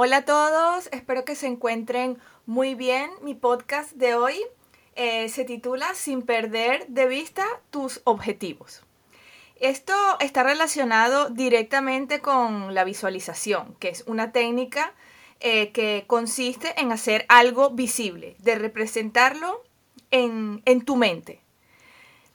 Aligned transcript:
Hola 0.00 0.18
a 0.18 0.24
todos, 0.24 0.88
espero 0.92 1.24
que 1.24 1.34
se 1.34 1.48
encuentren 1.48 2.18
muy 2.46 2.76
bien. 2.76 3.10
Mi 3.20 3.34
podcast 3.34 3.90
de 3.94 4.14
hoy 4.14 4.36
eh, 4.94 5.28
se 5.28 5.44
titula 5.44 5.92
Sin 5.96 6.22
perder 6.22 6.86
de 6.86 7.08
vista 7.08 7.44
tus 7.70 8.00
objetivos. 8.04 8.82
Esto 9.56 9.92
está 10.20 10.44
relacionado 10.44 11.30
directamente 11.30 12.20
con 12.20 12.74
la 12.74 12.84
visualización, 12.84 13.74
que 13.80 13.88
es 13.88 14.04
una 14.06 14.30
técnica 14.30 14.94
eh, 15.40 15.72
que 15.72 16.04
consiste 16.06 16.80
en 16.80 16.92
hacer 16.92 17.26
algo 17.28 17.70
visible, 17.70 18.36
de 18.38 18.54
representarlo 18.54 19.64
en, 20.12 20.62
tu 20.84 20.94
mente. 20.94 21.40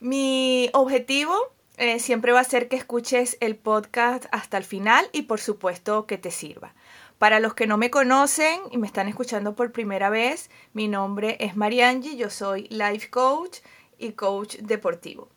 Mi 0.02 0.70
objetivo 0.74 1.34
eh, 1.78 2.00
siempre 2.00 2.34
va 2.34 2.42
a 2.42 2.44
ser 2.44 2.68
que 2.68 2.76
escuches 2.76 3.38
el 3.40 3.56
podcast 3.56 4.26
hasta 4.34 4.58
el 4.58 4.66
final 4.66 5.08
y 5.14 5.22
por 5.22 5.40
supuesto 5.40 6.08
que 6.08 6.18
te 6.18 6.30
sirva. 6.30 6.74
Para 7.18 7.40
los 7.40 7.54
que 7.54 7.68
no 7.68 7.78
me 7.78 7.90
conocen 7.90 8.60
y 8.72 8.78
me 8.78 8.88
están 8.88 9.08
escuchando 9.08 9.56
por 9.56 9.72
primera 9.72 10.10
vez, 10.10 10.50
mi 10.74 10.88
nombre 10.88 11.38
es 11.40 11.56
Mariangi, 11.56 12.18
yo 12.18 12.30
soy 12.30 12.68
life 12.70 13.10
coach 13.10 13.60
y 13.98 14.14
coach 14.14 14.58
deportivo. 14.58 15.30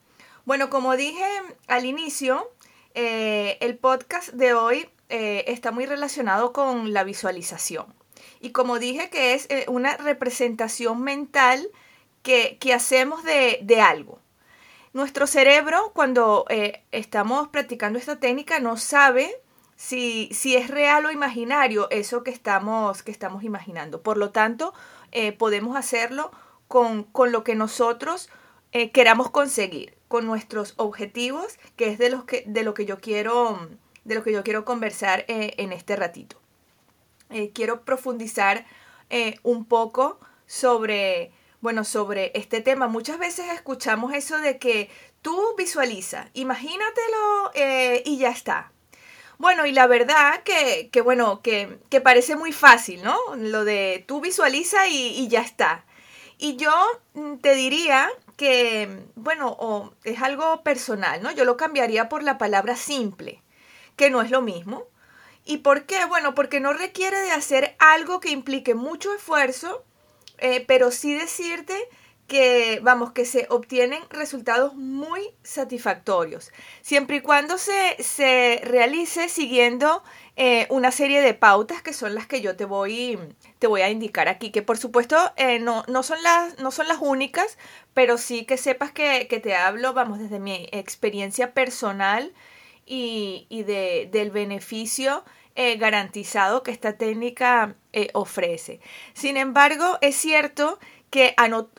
Bueno, 0.45 0.71
como 0.71 0.97
dije 0.97 1.25
al 1.67 1.85
inicio, 1.85 2.51
eh, 2.95 3.59
el 3.61 3.77
podcast 3.77 4.31
de 4.31 4.55
hoy 4.55 4.89
eh, 5.09 5.45
está 5.49 5.71
muy 5.71 5.87
relacionado 5.87 6.53
con 6.53 6.93
la 6.93 7.05
visualización. 7.05 7.93
Y 8.41 8.51
como 8.51 8.79
dije 8.79 9.11
que 9.11 9.35
es 9.35 9.47
eh, 9.51 9.67
una 9.69 9.97
representación 9.97 11.03
mental 11.03 11.69
que, 12.23 12.59
hacemos 12.75 13.23
de, 13.23 13.81
algo. 13.81 14.19
Nuestro 14.93 15.27
cerebro, 15.27 15.93
cuando 15.95 16.45
estamos 16.91 17.49
practicando 17.49 17.99
esta 17.99 18.19
técnica, 18.19 18.59
no 18.59 18.77
sabe 18.77 19.41
si, 19.77 20.29
si, 20.33 20.57
es 20.57 20.69
real 20.69 21.07
o 21.07 21.11
imaginario 21.11 21.89
eso 21.91 22.23
que 22.23 22.31
estamos, 22.31 23.03
que 23.03 23.13
estamos 23.13 23.45
imaginando. 23.45 24.03
Por 24.03 24.17
lo 24.17 24.31
tanto, 24.31 24.75
podemos 25.39 25.77
hacerlo 25.77 26.31
con, 26.69 27.05
con, 27.05 27.31
lo 27.33 27.45
que 27.45 27.55
nosotros 27.55 28.29
queramos 28.93 29.31
conseguir 29.31 29.97
con 30.09 30.27
nuestros 30.27 30.75
objetivos, 30.77 31.59
que 31.77 31.89
es 31.89 31.99
de, 31.99 32.11
los 32.11 32.25
que, 32.25 32.45
de 32.47 32.63
lo 32.63 32.75
que 32.75 32.87
yo 32.87 33.01
quiero, 33.01 33.69
de 34.05 34.15
lo 34.15 34.23
que 34.23 34.33
yo 34.33 34.45
quiero 34.45 34.65
conversar 34.65 35.25
eh, 35.29 35.55
en 35.59 35.73
este 35.73 35.97
ratito. 35.97 36.41
Eh, 37.31 37.51
quiero 37.53 37.85
profundizar 37.85 38.67
eh, 39.11 39.37
un 39.43 39.65
poco 39.65 40.21
sobre, 40.47 41.33
bueno, 41.61 41.85
sobre 41.85 42.31
este 42.35 42.61
tema. 42.61 42.87
Muchas 42.87 43.19
veces 43.19 43.47
escuchamos 43.53 44.15
eso 44.15 44.39
de 44.39 44.59
que 44.59 44.91
tú 45.23 45.39
visualiza, 45.59 46.31
imagínatelo 46.35 47.51
y 48.05 48.19
ya 48.19 48.31
está. 48.31 48.73
Bueno, 49.39 49.67
y 49.67 49.73
la 49.73 49.87
verdad 49.87 50.43
que, 50.45 50.89
que 50.91 51.01
bueno, 51.03 51.43
que, 51.43 51.79
que, 51.91 52.01
parece 52.01 52.37
muy 52.37 52.53
fácil, 52.53 53.03
¿no? 53.03 53.17
Lo 53.37 53.65
de 53.65 54.05
tú 54.07 54.21
visualiza 54.21 54.89
y, 54.89 55.29
ya 55.29 55.43
está. 55.43 55.85
Y 56.39 56.57
yo 56.57 56.73
mm, 57.15 57.37
te 57.37 57.55
diría 57.55 58.09
que, 58.37 59.05
bueno, 59.15 59.95
es 60.05 60.23
algo 60.23 60.63
personal, 60.63 61.23
¿no? 61.23 61.31
Yo 61.33 61.45
lo 61.45 61.57
cambiaría 61.57 62.09
por 62.09 62.23
la 62.23 62.39
palabra 62.39 62.77
simple, 62.77 63.43
que 63.97 64.11
no 64.11 64.23
es 64.23 64.31
lo 64.31 64.41
mismo. 64.43 64.85
¿Y 65.45 65.59
por 65.59 65.85
qué? 65.85 66.05
Bueno, 66.07 66.35
porque 66.35 66.61
no 66.61 66.73
requiere 66.73 67.21
de 67.21 67.33
hacer 67.33 67.77
algo 67.79 68.21
que 68.21 68.31
implique 68.31 68.75
mucho 68.75 69.15
esfuerzo, 69.15 69.85
eh, 70.39 70.65
pero 70.67 70.91
sí 70.91 71.15
decirte 71.15 71.77
que, 72.27 72.81
vamos, 72.83 73.13
que 73.13 73.25
se 73.25 73.47
obtienen 73.51 74.03
resultados 74.11 74.75
muy 74.75 75.21
satisfactorios, 75.43 76.53
siempre 76.83 77.17
y 77.17 77.21
cuando 77.21 77.57
se, 77.59 77.97
se 78.03 78.61
realice 78.65 79.29
siguiendo 79.29 80.03
eh, 80.39 80.67
una 80.69 80.91
serie 80.91 81.23
de 81.23 81.35
pautas 81.35 81.83
que 81.83 81.93
son 81.93 82.15
las 82.15 82.27
que 82.27 82.41
yo 82.41 82.57
te 82.57 82.65
voy, 82.65 83.19
te 83.59 83.67
voy 83.67 83.83
a 83.83 83.91
indicar 83.91 84.29
aquí, 84.29 84.51
que 84.51 84.63
por 84.63 84.77
supuesto 84.77 85.17
eh, 85.37 85.61
no, 85.61 85.85
no, 85.89 86.03
son 86.03 86.23
las, 86.23 86.59
no 86.59 86.71
son 86.71 86.89
las 86.89 86.99
únicas, 87.01 87.57
pero 87.95 88.19
sí 88.19 88.45
que 88.45 88.57
sepas 88.57 88.93
que, 88.93 89.29
que 89.29 89.41
te 89.41 89.55
hablo, 89.55 89.95
vamos, 89.95 90.19
desde 90.19 90.41
mi 90.41 90.69
experiencia 90.73 91.55
personal 91.55 92.35
y, 92.85 93.47
y 93.49 93.63
de, 93.63 94.09
del 94.11 94.31
beneficio 94.31 95.25
eh, 95.55 95.77
garantizado 95.77 96.63
que 96.63 96.71
esta 96.71 96.99
técnica 96.99 97.77
ofrece. 98.13 98.81
Sin 99.15 99.39
embargo, 99.39 99.97
es 100.03 100.17
cierto 100.17 100.79
que 100.79 100.96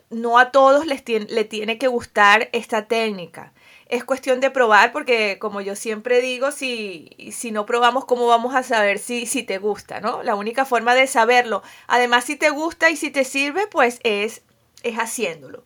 no, 0.10 0.40
a 0.40 0.52
todos 0.52 0.86
les 0.86 1.04
le 1.08 1.44
tiene 1.44 1.78
que 1.78 1.88
gustar 1.88 2.50
esta 2.54 2.88
técnica. 2.88 3.54
Es 3.90 4.04
cuestión 4.04 4.42
de 4.42 4.52
probar 4.52 4.92
porque, 4.92 5.40
como 5.40 5.62
yo 5.62 5.76
siempre 5.76 6.22
digo, 6.22 6.52
si, 6.52 7.10
si 7.32 7.52
no 7.52 7.66
probamos, 7.66 8.06
¿cómo 8.06 8.28
vamos 8.28 8.54
a 8.54 8.64
saber 8.64 9.00
si, 9.00 9.26
si 9.26 9.44
te 9.44 9.60
gusta? 9.60 10.02
¿no? 10.02 10.24
La 10.24 10.36
única 10.36 10.66
forma 10.66 10.94
de 10.94 11.08
saberlo, 11.08 11.64
además 11.88 12.26
si 12.26 12.36
te 12.36 12.50
gusta 12.50 12.90
y 12.90 12.98
si 12.98 13.12
te 13.12 13.24
sirve, 13.24 13.68
pues 13.68 14.00
es, 14.04 14.42
es 14.84 14.96
haciéndolo. 14.98 15.64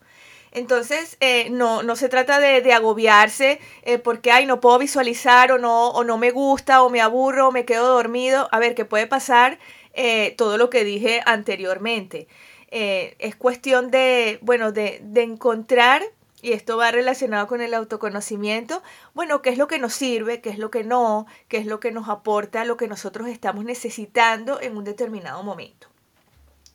Entonces, 0.51 1.17
eh, 1.21 1.49
no, 1.49 1.81
no, 1.81 1.95
se 1.95 2.09
trata 2.09 2.39
de, 2.39 2.73
agobiarse 2.73 3.59
eh, 3.83 3.97
porque, 3.97 4.31
ay, 4.31 4.45
no 4.45 4.59
puedo 4.59 4.77
visualizar 4.79 5.51
o 5.51 5.57
no, 5.57 5.89
o 5.89 6.03
no 6.03 6.17
me 6.17 6.31
gusta 6.31 6.83
o 6.83 6.89
me 6.89 7.01
aburro 7.01 7.47
o 7.47 7.51
me 7.51 7.65
quedo 7.65 7.87
dormido. 7.87 8.49
A 8.51 8.59
ver, 8.59 8.75
¿qué 8.75 8.83
puede 8.83 9.07
pasar? 9.07 9.59
Eh, 9.93 10.35
todo 10.37 10.57
lo 10.57 10.69
que 10.69 10.83
dije 10.83 11.21
anteriormente. 11.25 12.27
Eh, 12.71 13.15
es 13.19 13.35
cuestión 13.35 13.91
de, 13.91 14.39
bueno, 14.41 14.71
de, 14.71 15.01
de 15.03 15.23
encontrar 15.23 16.03
y 16.41 16.53
esto 16.53 16.77
va 16.77 16.91
relacionado 16.91 17.47
con 17.47 17.61
el 17.61 17.73
autoconocimiento, 17.73 18.81
bueno, 19.13 19.41
qué 19.41 19.49
es 19.51 19.57
lo 19.57 19.67
que 19.67 19.77
nos 19.77 19.93
sirve, 19.93 20.41
qué 20.41 20.49
es 20.49 20.57
lo 20.57 20.71
que 20.71 20.83
no, 20.83 21.27
qué 21.47 21.57
es 21.57 21.65
lo 21.65 21.79
que 21.79 21.91
nos 21.91 22.09
aporta, 22.09 22.65
lo 22.65 22.77
que 22.77 22.87
nosotros 22.87 23.27
estamos 23.27 23.63
necesitando 23.63 24.59
en 24.59 24.75
un 24.75 24.83
determinado 24.83 25.43
momento. 25.43 25.87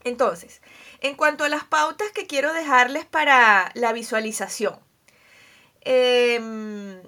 Entonces, 0.04 0.62
en 1.00 1.16
cuanto 1.16 1.42
a 1.42 1.48
las 1.48 1.64
pautas 1.64 2.12
que 2.12 2.28
quiero 2.28 2.52
dejarles 2.52 3.04
para 3.06 3.72
la 3.74 3.92
visualización, 3.92 4.78
em, 5.80 7.00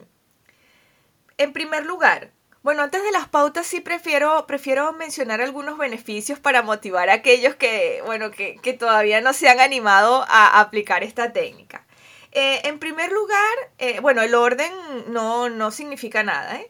en 1.37 1.53
primer 1.53 1.87
lugar, 1.87 2.32
bueno, 2.69 2.83
antes 2.83 3.03
de 3.03 3.12
las 3.12 3.27
pautas 3.27 3.67
sí 3.67 3.81
prefiero, 3.81 4.47
prefiero 4.47 4.93
mencionar 4.93 5.41
algunos 5.41 5.79
beneficios 5.79 6.39
para 6.39 6.61
motivar 6.61 7.09
a 7.09 7.15
aquellos 7.15 7.55
que, 7.55 8.03
bueno, 8.05 8.31
que, 8.31 8.77
todavía 8.79 9.23
no 9.23 9.33
se 9.33 9.49
han 9.49 9.59
animado 9.59 10.27
a 10.29 10.61
aplicar 10.61 11.03
esta 11.03 11.33
técnica. 11.33 11.87
Eh, 12.31 12.61
en 12.65 12.79
primer 12.79 13.11
lugar, 13.11 13.55
eh, 13.79 14.01
bueno, 14.01 14.21
el 14.21 14.34
orden 14.34 14.71
no, 15.06 15.49
no 15.49 15.71
significa 15.71 16.23
nada. 16.23 16.61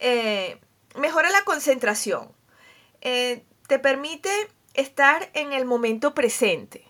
¿eh? 0.00 0.58
mejora 0.96 1.28
la 1.28 1.44
concentración. 1.44 2.32
te 3.02 3.78
permite 3.78 4.30
estar 4.72 5.28
en 5.34 5.52
el 5.52 5.66
momento 5.66 6.14
presente. 6.14 6.82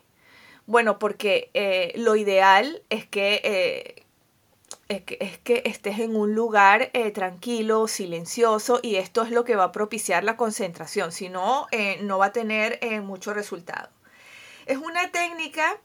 Bueno, 0.66 1.00
porque 1.00 1.50
lo 1.96 2.14
ideal 2.14 2.84
es 2.90 3.08
que 3.08 4.06
es 4.92 5.38
que, 5.38 5.62
estés 5.64 5.98
en 5.98 6.16
un 6.16 6.34
lugar 6.34 6.90
eh, 6.92 7.10
tranquilo, 7.10 7.88
silencioso 7.88 8.80
y 8.82 8.96
esto 8.96 9.22
es 9.22 9.30
lo 9.30 9.44
que 9.44 9.56
va 9.56 9.64
a 9.64 9.72
propiciar 9.72 10.24
la 10.24 10.36
concentración, 10.36 11.12
si 11.12 11.28
no, 11.28 11.66
eh, 11.70 11.98
no 12.02 12.18
va 12.18 12.26
a 12.26 12.32
tener 12.32 12.78
eh, 12.82 13.00
mucho 13.00 13.32
resultado. 13.34 13.88
Es 14.66 14.78
una 14.78 15.10
técnica 15.10 15.78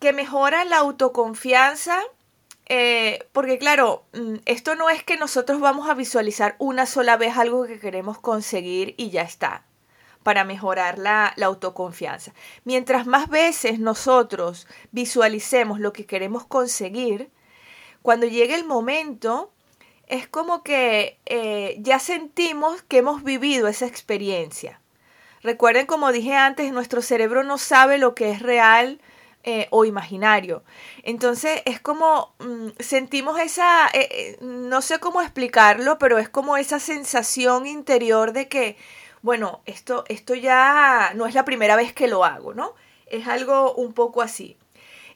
que 0.00 0.12
mejora 0.12 0.64
la 0.64 0.78
autoconfianza 0.78 2.00
porque 3.32 3.58
claro, 3.58 4.04
mm, 4.12 4.36
esto 4.44 4.74
no 4.74 4.90
es 4.90 5.02
que 5.02 5.16
nosotros 5.16 5.58
vamos 5.58 5.88
a 5.88 5.94
visualizar 5.94 6.54
una 6.58 6.84
sola 6.84 7.16
vez 7.16 7.38
algo 7.38 7.64
que 7.64 7.80
queremos 7.80 8.18
conseguir 8.18 8.94
y 8.98 9.08
ya 9.08 9.22
está 9.22 9.64
para 10.22 10.44
mejorar 10.44 10.98
la, 10.98 11.34
autoconfianza. 11.42 12.34
Mientras 12.64 13.06
más 13.06 13.30
veces 13.30 13.78
nosotros 13.78 14.66
visualicemos 14.92 15.80
lo 15.80 15.94
que 15.94 16.04
queremos 16.04 16.44
conseguir, 16.44 17.30
cuando 18.02 18.26
llegue 18.26 18.54
el 18.54 18.64
momento, 18.64 19.52
es 20.06 20.26
como 20.26 20.62
que 20.62 21.18
eh, 21.26 21.76
ya 21.80 21.98
sentimos 21.98 22.82
que 22.82 22.98
hemos 22.98 23.22
vivido 23.22 23.68
esa 23.68 23.86
experiencia. 23.86 24.80
Recuerden, 25.42 25.86
como 25.86 26.12
dije 26.12 26.34
antes, 26.34 26.72
nuestro 26.72 27.02
cerebro 27.02 27.44
no 27.44 27.58
sabe 27.58 27.98
lo 27.98 28.14
que 28.14 28.30
es 28.30 28.42
real 28.42 29.00
eh, 29.44 29.68
o 29.70 29.84
imaginario. 29.84 30.64
Entonces 31.04 31.62
es 31.64 31.80
como 31.80 32.34
mm, 32.38 32.70
sentimos 32.80 33.38
esa, 33.38 33.88
eh, 33.92 34.36
no 34.40 34.82
sé 34.82 34.98
cómo 34.98 35.22
explicarlo, 35.22 35.98
pero 35.98 36.18
es 36.18 36.28
como 36.28 36.56
esa 36.56 36.80
sensación 36.80 37.66
interior 37.66 38.32
de 38.32 38.48
que, 38.48 38.76
bueno, 39.22 39.60
esto, 39.64 40.04
esto 40.08 40.34
ya 40.34 41.12
no 41.14 41.26
es 41.26 41.34
la 41.34 41.44
primera 41.44 41.76
vez 41.76 41.92
que 41.92 42.08
lo 42.08 42.24
hago, 42.24 42.52
¿no? 42.54 42.74
Es 43.06 43.28
algo 43.28 43.74
un 43.74 43.92
poco 43.92 44.22
así. 44.22 44.56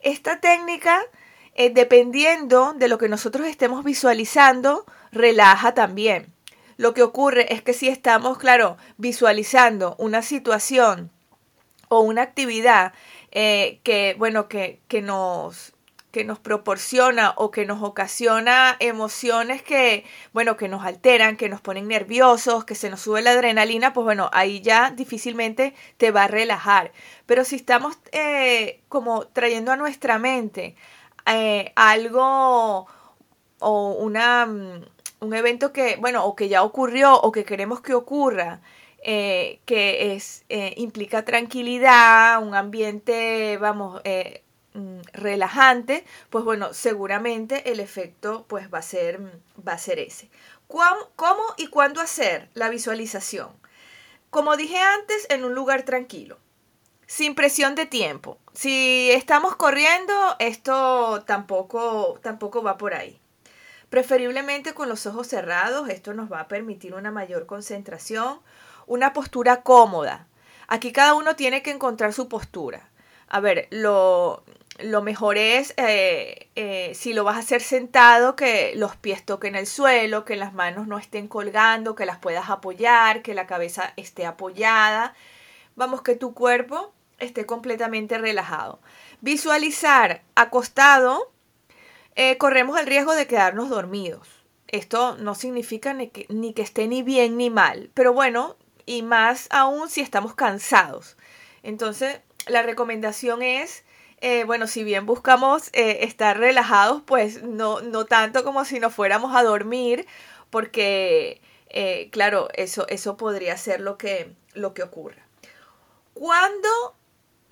Esta 0.00 0.40
técnica 0.40 1.02
eh, 1.54 1.70
dependiendo 1.70 2.72
de 2.74 2.88
lo 2.88 2.98
que 2.98 3.08
nosotros 3.08 3.46
estemos 3.46 3.84
visualizando, 3.84 4.86
relaja 5.10 5.74
también. 5.74 6.32
Lo 6.76 6.94
que 6.94 7.02
ocurre 7.02 7.52
es 7.52 7.62
que 7.62 7.74
si 7.74 7.88
estamos, 7.88 8.38
claro, 8.38 8.76
visualizando 8.96 9.94
una 9.98 10.22
situación 10.22 11.10
o 11.88 12.00
una 12.00 12.22
actividad 12.22 12.92
eh, 13.30 13.80
que, 13.84 14.16
bueno, 14.18 14.48
que, 14.48 14.80
que 14.88 15.02
nos 15.02 15.72
que 16.12 16.24
nos 16.24 16.38
proporciona 16.38 17.32
o 17.36 17.50
que 17.50 17.64
nos 17.64 17.82
ocasiona 17.82 18.76
emociones 18.80 19.62
que, 19.62 20.04
bueno, 20.34 20.58
que 20.58 20.68
nos 20.68 20.84
alteran, 20.84 21.38
que 21.38 21.48
nos 21.48 21.62
ponen 21.62 21.88
nerviosos, 21.88 22.66
que 22.66 22.74
se 22.74 22.90
nos 22.90 23.00
sube 23.00 23.22
la 23.22 23.30
adrenalina, 23.30 23.94
pues 23.94 24.04
bueno, 24.04 24.28
ahí 24.34 24.60
ya 24.60 24.90
difícilmente 24.90 25.74
te 25.96 26.10
va 26.10 26.24
a 26.24 26.28
relajar. 26.28 26.92
Pero 27.24 27.44
si 27.44 27.56
estamos 27.56 27.96
eh, 28.12 28.80
como 28.90 29.26
trayendo 29.26 29.72
a 29.72 29.76
nuestra 29.76 30.18
mente 30.18 30.76
eh, 31.26 31.72
algo 31.76 32.86
o 33.60 33.92
una, 33.92 34.46
mm, 34.46 34.84
un 35.20 35.34
evento 35.34 35.72
que, 35.72 35.96
bueno, 35.96 36.24
o 36.26 36.34
que 36.36 36.48
ya 36.48 36.62
ocurrió 36.62 37.14
o 37.20 37.32
que 37.32 37.44
queremos 37.44 37.80
que 37.80 37.94
ocurra, 37.94 38.60
eh, 39.04 39.60
que 39.66 40.14
es, 40.14 40.44
implica 40.76 41.24
tranquilidad, 41.24 42.42
un 42.42 42.54
ambiente, 42.54 43.58
vamos, 43.58 44.00
Mm, 44.74 45.00
relajante, 45.12 46.04
pues 46.30 46.44
bueno, 46.46 46.72
seguramente 46.72 47.70
el 47.72 47.78
efecto 47.80 48.46
pues 48.48 48.72
va 48.72 48.78
a 48.78 48.82
ser, 48.82 49.18
mm, 49.20 49.30
va 49.68 49.72
a 49.74 49.78
ser 49.78 49.98
ese. 49.98 50.30
¿Cómo 50.66 51.42
y 51.58 51.66
cuándo 51.66 52.00
hacer 52.00 52.48
la 52.54 52.70
visualización? 52.70 53.50
Como 54.30 54.56
dije 54.56 54.78
antes, 54.78 55.26
en 55.30 55.44
un 55.44 55.54
lugar 55.54 55.82
tranquilo, 55.84 56.38
sin 57.12 57.34
presión 57.34 57.74
de 57.74 57.84
tiempo. 57.84 58.38
Si 58.54 59.10
estamos 59.10 59.54
corriendo, 59.56 60.14
esto 60.38 61.22
tampoco, 61.26 62.18
tampoco 62.22 62.62
va 62.62 62.78
por 62.78 62.94
ahí. 62.94 63.20
Preferiblemente 63.90 64.72
con 64.72 64.88
los 64.88 65.04
ojos 65.04 65.26
cerrados, 65.26 65.90
esto 65.90 66.14
nos 66.14 66.32
va 66.32 66.40
a 66.40 66.48
permitir 66.48 66.94
una 66.94 67.10
mayor 67.10 67.44
concentración, 67.44 68.40
una 68.86 69.12
postura 69.12 69.60
cómoda. 69.60 70.26
Aquí 70.68 70.90
cada 70.90 71.12
uno 71.12 71.36
tiene 71.36 71.62
que 71.62 71.70
encontrar 71.70 72.14
su 72.14 72.30
postura. 72.30 72.88
A 73.28 73.40
ver, 73.40 73.68
lo, 73.68 74.42
lo 74.78 75.02
mejor 75.02 75.36
es, 75.36 75.74
eh, 75.76 76.48
eh, 76.56 76.92
si 76.94 77.12
lo 77.12 77.24
vas 77.24 77.36
a 77.36 77.40
hacer 77.40 77.60
sentado, 77.60 78.36
que 78.36 78.72
los 78.74 78.96
pies 78.96 79.22
toquen 79.22 79.54
el 79.54 79.66
suelo, 79.66 80.24
que 80.24 80.36
las 80.36 80.54
manos 80.54 80.86
no 80.86 80.96
estén 80.96 81.28
colgando, 81.28 81.94
que 81.94 82.06
las 82.06 82.16
puedas 82.16 82.48
apoyar, 82.48 83.20
que 83.20 83.34
la 83.34 83.46
cabeza 83.46 83.92
esté 83.96 84.24
apoyada. 84.24 85.14
Vamos, 85.76 86.00
que 86.00 86.16
tu 86.16 86.32
cuerpo 86.32 86.94
esté 87.22 87.46
completamente 87.46 88.18
relajado. 88.18 88.80
Visualizar 89.20 90.22
acostado, 90.34 91.32
eh, 92.14 92.36
corremos 92.38 92.78
el 92.78 92.86
riesgo 92.86 93.14
de 93.14 93.26
quedarnos 93.26 93.68
dormidos. 93.70 94.28
Esto 94.68 95.16
no 95.16 95.34
significa 95.34 95.94
ni 95.94 96.08
que, 96.08 96.26
ni 96.28 96.54
que 96.54 96.62
esté 96.62 96.86
ni 96.88 97.02
bien 97.02 97.36
ni 97.36 97.50
mal, 97.50 97.90
pero 97.94 98.12
bueno, 98.12 98.56
y 98.86 99.02
más 99.02 99.48
aún 99.50 99.88
si 99.88 100.00
estamos 100.00 100.34
cansados. 100.34 101.16
Entonces, 101.62 102.20
la 102.46 102.62
recomendación 102.62 103.42
es 103.42 103.84
eh, 104.20 104.44
bueno, 104.44 104.68
si 104.68 104.84
bien 104.84 105.04
buscamos 105.04 105.68
eh, 105.72 106.04
estar 106.04 106.38
relajados, 106.38 107.02
pues 107.04 107.42
no, 107.42 107.80
no 107.80 108.06
tanto 108.06 108.44
como 108.44 108.64
si 108.64 108.78
nos 108.78 108.94
fuéramos 108.94 109.34
a 109.34 109.42
dormir, 109.42 110.06
porque, 110.48 111.40
claro, 112.12 112.48
eso, 112.54 112.86
eso 112.88 113.16
podría 113.16 113.56
ser 113.56 113.80
lo 113.80 113.98
que, 113.98 114.32
lo 114.54 114.74
que 114.74 114.82
ocurra. 114.82 115.26
¿Cuándo 116.14 116.68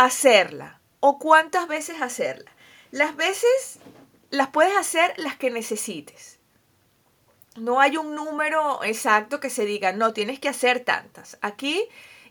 hacerla? 0.05 0.81
¿O 1.01 1.19
cuántas 1.19 1.69
veces 1.69 2.01
hacerla? 2.01 2.51
Las 2.91 3.17
veces 3.17 3.79
las 4.31 4.49
puedes 4.49 4.77
hacer 4.77 5.13
las 5.19 5.37
que 5.37 5.51
necesites. 5.51 6.39
No 7.57 7.81
hay 7.81 7.97
un 7.97 8.15
número 8.15 8.83
exacto 8.85 9.41
que 9.41 9.51
se 9.51 9.65
diga, 9.65 9.93
no, 9.93 10.13
tienes 10.13 10.39
que 10.39 10.49
hacer 10.49 10.81
tantas. 10.81 11.37
Aquí 11.43 11.85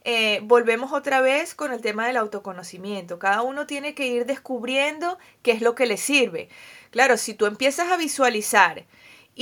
eh, 0.03 0.39
volvemos 0.43 0.93
otra 0.93 1.21
vez 1.21 1.53
con 1.53 1.71
el 1.71 1.81
tema 1.81 2.07
del 2.07 2.17
autoconocimiento. 2.17 3.19
Cada 3.19 3.41
uno 3.43 3.67
tiene 3.67 3.93
que 3.93 4.07
ir 4.07 4.25
descubriendo 4.25 5.19
qué 5.43 5.51
es 5.51 5.61
lo 5.61 5.75
que 5.75 5.85
le 5.85 5.97
sirve. 5.97 6.49
Claro, 6.89 7.17
si 7.17 7.33
tú 7.33 7.45
empiezas 7.45 7.91
a 7.91 7.97
visualizar 7.97 8.85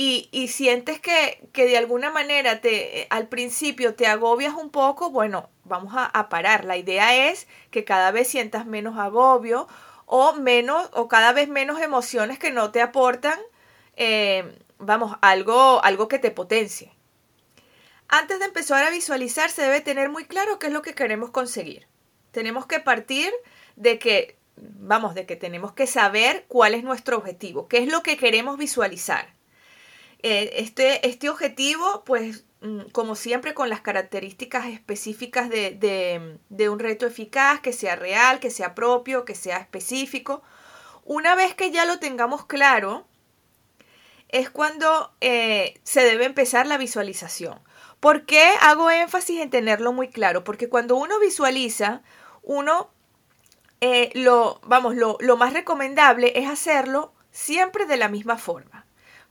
y, 0.00 0.46
sientes 0.46 1.00
que, 1.00 1.48
de 1.52 1.76
alguna 1.76 2.12
manera 2.12 2.60
te, 2.60 3.08
al 3.10 3.26
principio 3.26 3.96
te 3.96 4.06
agobias 4.06 4.54
un 4.54 4.70
poco, 4.70 5.10
bueno, 5.10 5.50
vamos 5.64 5.92
a, 5.96 6.28
parar. 6.28 6.64
La 6.64 6.76
idea 6.76 7.30
es 7.30 7.48
que 7.72 7.84
cada 7.84 8.12
vez 8.12 8.28
sientas 8.28 8.64
menos 8.64 8.96
agobio 8.96 9.66
o 10.06 10.34
menos 10.34 10.88
o 10.92 11.08
cada 11.08 11.32
vez 11.32 11.48
menos 11.48 11.80
emociones 11.80 12.38
que 12.38 12.52
no 12.52 12.70
te 12.70 12.80
aportan, 12.80 13.40
eh, 13.96 14.56
vamos, 14.78 15.16
algo, 15.20 15.82
algo 15.82 16.06
que 16.06 16.20
te 16.20 16.30
potencie. 16.30 16.92
Antes 18.06 18.38
de 18.38 18.44
empezar 18.44 18.84
a 18.84 18.90
visualizar 18.90 19.50
se 19.50 19.62
debe 19.62 19.80
tener 19.80 20.10
muy 20.10 20.26
claro 20.26 20.60
qué 20.60 20.68
es 20.68 20.72
lo 20.72 20.82
que 20.82 20.94
queremos 20.94 21.30
conseguir. 21.30 21.88
Tenemos 22.30 22.66
que 22.66 22.78
partir 22.78 23.32
de 23.74 23.98
que, 23.98 24.38
vamos, 24.54 25.16
de 25.16 25.26
que 25.26 25.34
tenemos 25.34 25.72
que 25.72 25.88
saber 25.88 26.44
cuál 26.46 26.74
es 26.74 26.84
nuestro 26.84 27.16
objetivo, 27.16 27.66
qué 27.66 27.78
es 27.78 27.88
lo 27.88 28.04
que 28.04 28.16
queremos 28.16 28.58
visualizar. 28.58 29.36
Eh, 30.22 30.50
este, 30.56 31.06
este 31.08 31.30
objetivo, 31.30 32.02
pues, 32.04 32.44
mm, 32.60 32.90
como 32.92 33.14
siempre, 33.14 33.54
con 33.54 33.68
las 33.68 33.80
características 33.80 34.66
específicas 34.66 35.48
de, 35.48 36.38
un 36.70 36.78
reto 36.78 37.06
eficaz, 37.06 37.60
que 37.60 37.72
sea 37.72 37.96
real, 37.96 38.40
que 38.40 38.50
sea 38.50 38.74
propio, 38.74 39.24
que 39.24 39.34
sea 39.34 39.58
específico. 39.58 40.42
Una 41.04 41.34
vez 41.34 41.54
que 41.54 41.70
ya 41.70 41.84
lo 41.84 41.98
tengamos 41.98 42.46
claro, 42.46 43.06
es 44.28 44.50
cuando 44.50 45.12
eh, 45.20 45.80
se 45.84 46.02
debe 46.02 46.24
empezar 46.26 46.66
la 46.66 46.78
visualización. 46.78 47.60
¿Por 48.00 48.26
qué 48.26 48.50
hago 48.60 48.90
énfasis 48.90 49.40
en 49.40 49.50
tenerlo 49.50 49.92
muy 49.92 50.08
claro? 50.08 50.44
Porque 50.44 50.68
cuando 50.68 50.96
uno 50.96 51.18
visualiza, 51.20 52.02
uno, 52.42 52.90
eh, 53.80 54.10
lo, 54.14 54.60
vamos, 54.64 54.96
lo, 54.96 55.16
lo 55.20 55.36
más 55.36 55.52
recomendable 55.52 56.32
es 56.36 56.48
hacerlo 56.48 57.12
siempre 57.32 57.86
de 57.86 57.96
la 57.96 58.08
misma 58.08 58.36
forma. 58.38 58.77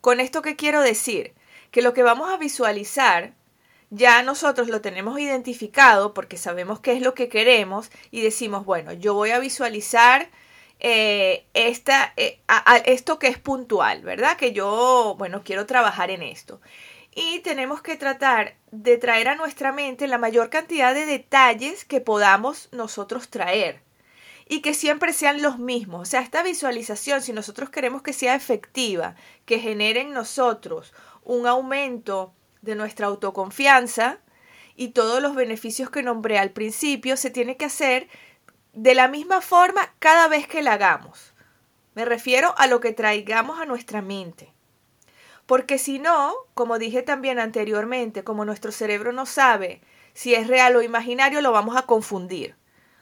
Con 0.08 0.22
esto 0.22 0.42
que 0.42 0.56
quiero 0.56 0.80
decir, 0.80 1.34
que 1.70 1.82
lo 1.82 1.94
que 1.94 2.02
vamos 2.02 2.30
a 2.30 2.38
visualizar 2.38 3.34
ya 3.90 4.24
nosotros 4.24 4.70
lo 4.70 4.80
tenemos 4.80 5.20
identificado 5.20 6.14
porque 6.14 6.38
sabemos 6.38 6.80
qué 6.80 6.94
es 6.94 7.02
lo 7.02 7.14
que 7.14 7.28
queremos 7.28 7.92
y 8.10 8.22
decimos, 8.22 8.64
bueno, 8.64 8.94
yo 8.94 9.14
voy 9.14 9.32
a 9.32 9.40
visualizar 9.40 10.30
eh, 10.80 11.46
esta, 11.54 12.14
eh, 12.16 12.40
esto 12.86 13.20
que 13.20 13.28
es 13.28 13.38
puntual, 13.38 14.02
¿verdad? 14.02 14.38
Que 14.38 14.54
yo, 14.54 15.16
bueno, 15.20 15.42
quiero 15.44 15.66
trabajar 15.66 16.10
en 16.10 16.24
esto 16.24 16.62
y 17.14 17.40
tenemos 17.40 17.82
que 17.82 17.98
tratar 17.98 18.56
de 18.72 18.98
traer 18.98 19.28
a 19.28 19.36
nuestra 19.36 19.74
mente 19.74 20.08
la 20.08 20.18
mayor 20.18 20.50
cantidad 20.50 20.94
de 20.94 21.06
detalles 21.06 21.84
que 21.84 22.00
podamos 22.00 22.70
nosotros 22.72 23.28
traer 23.28 23.82
y 24.50 24.62
que 24.62 24.74
siempre 24.74 25.14
sean 25.14 25.42
los 25.42 25.60
mismos. 25.60 26.02
O 26.02 26.06
sea, 26.06 26.22
esta 26.22 26.44
visualización, 26.44 27.22
si 27.22 27.34
nosotros 27.34 27.70
queremos 27.70 28.02
que 28.02 28.14
sea 28.14 28.36
efectiva, 28.36 29.16
que 29.46 29.60
genere 29.60 30.02
en 30.02 30.14
nosotros 30.14 30.94
un 31.24 31.48
aumento 31.48 32.34
de 32.62 32.76
nuestra 32.76 33.08
autoconfianza 33.08 34.20
y 34.76 34.90
todos 34.90 35.22
los 35.22 35.36
beneficios 35.36 35.90
que 35.90 36.04
nombré 36.04 36.40
al 36.40 36.52
principio, 36.52 37.18
se 37.18 37.30
tiene 37.30 37.58
que 37.58 37.66
hacer 37.66 38.08
de 38.74 38.96
la 38.96 39.08
misma 39.08 39.42
forma 39.42 39.94
cada 40.00 40.28
vez 40.28 40.48
que 40.48 40.62
la 40.62 40.74
hagamos. 40.74 41.34
Me 41.96 42.06
refiero 42.06 42.54
a 42.58 42.68
lo 42.68 42.80
que 42.80 42.94
traigamos 42.94 43.60
a 43.60 43.66
nuestra 43.66 44.02
mente. 44.02 44.54
Porque 45.48 45.80
si 45.80 45.98
no, 45.98 46.36
como 46.54 46.78
dije 46.78 47.02
también 47.02 47.40
anteriormente, 47.40 48.24
como 48.24 48.46
nuestro 48.46 48.72
cerebro 48.72 49.14
no 49.14 49.26
sabe 49.26 49.82
si 50.14 50.36
es 50.36 50.48
real 50.48 50.76
o 50.76 50.82
imaginario, 50.82 51.42
lo 51.42 51.52
vamos 51.52 51.76
a 51.76 51.84
confundir. 51.84 52.56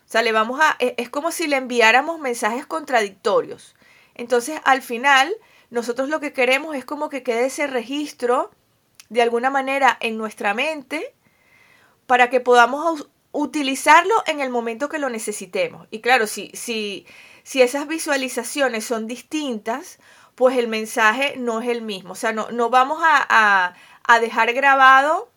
O 0.06 0.12
sea, 0.12 0.22
le 0.22 0.32
vamos 0.32 0.60
a, 0.62 0.76
e, 0.80 0.96
es 0.98 1.10
como 1.10 1.32
si 1.32 1.48
le 1.48 1.58
enviáramos 1.58 2.20
mensajes 2.20 2.66
contradictorios. 2.66 3.76
Entonces, 4.14 4.60
al 4.64 4.82
final, 4.82 5.36
nosotros 5.70 6.10
lo 6.10 6.20
que 6.20 6.34
queremos 6.34 6.76
es 6.76 6.86
como 6.86 7.10
que 7.10 7.24
quede 7.24 7.46
ese 7.46 7.68
registro 7.68 8.52
de 9.10 9.22
alguna 9.22 9.50
manera 9.50 9.98
en 10.00 10.18
nuestra 10.18 10.54
mente 10.54 11.14
para 12.08 12.30
que 12.30 12.40
podamos 12.40 13.10
utilizarlo 13.32 14.14
en 14.28 14.40
el 14.40 14.50
momento 14.50 14.90
que 14.90 15.00
lo 15.00 15.10
necesitemos. 15.10 15.88
Y 15.92 16.00
claro, 16.00 16.28
si, 16.28 16.52
si, 16.54 17.06
si 17.44 17.62
esas 17.62 17.88
visualizaciones 17.88 18.86
son 18.86 19.08
distintas, 19.08 20.00
pues 20.36 20.58
el 20.58 20.68
mensaje 20.68 21.36
no 21.38 21.62
es 21.62 21.70
el 21.70 21.82
mismo. 21.82 22.14
O 22.14 22.16
sea, 22.16 22.32
no, 22.32 22.52
no 22.52 22.70
vamos 22.70 23.00
a, 23.04 23.74
dejar 24.22 24.54
grabado, 24.54 25.30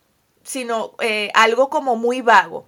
sino 0.43 0.95
eh, 1.01 1.31
algo 1.35 1.71
como 1.71 1.97
muy 1.97 2.21
vago. 2.21 2.67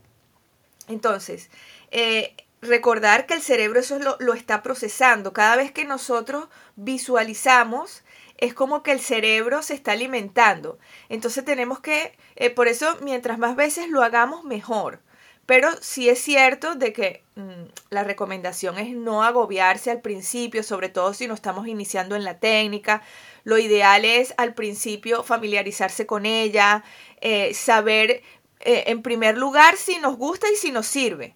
Entonces, 0.89 1.51
eh, 1.91 2.35
recordar 2.63 3.27
que 3.27 3.35
el 3.35 3.43
cerebro 3.43 3.81
eso 3.81 3.99
lo, 3.99 4.17
lo, 4.21 4.35
está 4.35 4.63
procesando. 4.63 5.33
Cada 5.33 5.57
vez 5.57 5.73
que 5.73 5.85
nosotros 5.85 6.49
visualizamos, 6.77 8.03
es 8.41 8.55
como 8.55 8.83
que 8.83 8.93
el 8.93 9.01
cerebro 9.01 9.63
se 9.63 9.75
está 9.75 9.93
alimentando. 9.93 10.79
Entonces 11.09 11.45
tenemos 11.45 11.81
que, 11.81 12.17
eh, 12.37 12.51
por 12.51 12.69
eso, 12.69 12.97
mientras 13.03 13.39
más 13.39 13.55
veces 13.57 13.89
lo 13.89 14.03
hagamos, 14.03 14.45
mejor. 14.45 15.01
Pero 15.47 15.69
sí 15.81 16.09
es 16.09 16.21
cierto 16.21 16.75
de 16.75 16.93
que 16.93 17.23
mm, 17.37 17.65
la 17.91 18.05
recomendación 18.05 18.79
es 18.79 18.95
no 18.95 19.25
agobiarse 19.25 19.91
al 19.91 20.01
principio, 20.01 20.63
sobre 20.63 20.89
todo 20.89 21.13
si 21.13 21.27
no 21.29 21.35
estamos 21.35 21.67
iniciando 21.69 22.17
en 22.17 22.25
la 22.25 22.39
técnica. 22.39 23.03
Lo 23.45 23.59
ideal 23.59 24.05
es 24.05 24.35
al 24.39 24.55
principio 24.55 25.23
familiarizarse 25.23 26.07
con 26.07 26.25
ella, 26.27 26.85
eh, 27.21 27.53
saber 27.55 28.23
en 28.63 29.01
primer 29.03 29.39
lugar 29.39 29.79
si 29.79 29.99
nos 29.99 30.19
gusta 30.19 30.47
y 30.53 30.57
si 30.57 30.71
nos 30.71 30.87
sirve. 30.87 31.35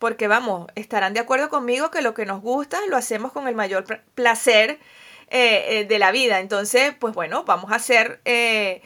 Porque 0.00 0.28
vamos, 0.28 0.66
estarán 0.76 1.12
de 1.12 1.20
acuerdo 1.20 1.50
conmigo 1.50 1.90
que 1.90 2.00
lo 2.00 2.14
que 2.14 2.24
nos 2.24 2.40
gusta 2.40 2.80
lo 2.88 2.96
hacemos 2.96 3.32
con 3.32 3.46
el 3.46 3.54
mayor 3.54 3.84
placer 4.14 4.80
eh, 5.28 5.64
eh, 5.68 5.84
de 5.84 5.98
la 5.98 6.10
vida. 6.10 6.40
Entonces, 6.40 6.94
pues 6.98 7.14
bueno, 7.14 7.44
vamos 7.44 7.70
a 7.70 7.76
hacer... 7.76 8.20
Eh, 8.24 8.82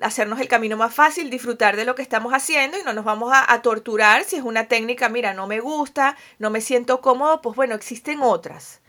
hacernos 0.00 0.40
el 0.40 0.48
camino 0.48 0.78
más 0.78 0.94
fácil, 0.94 1.28
disfrutar 1.28 1.76
de 1.76 1.84
lo 1.84 1.94
que 1.94 2.00
estamos 2.00 2.32
haciendo 2.32 2.78
y 2.78 2.82
no 2.82 2.94
nos 2.94 3.04
vamos 3.04 3.30
a, 3.34 3.60
torturar 3.60 4.24
si 4.24 4.36
es 4.36 4.42
una 4.42 4.68
técnica, 4.68 5.10
mira, 5.10 5.34
no 5.34 5.46
me 5.46 5.60
gusta, 5.60 6.16
no 6.38 6.48
me 6.48 6.62
siento 6.62 7.02
cómodo, 7.02 7.42
pues 7.42 7.54
bueno, 7.54 7.74
existen 7.74 8.22
otras. 8.22 8.80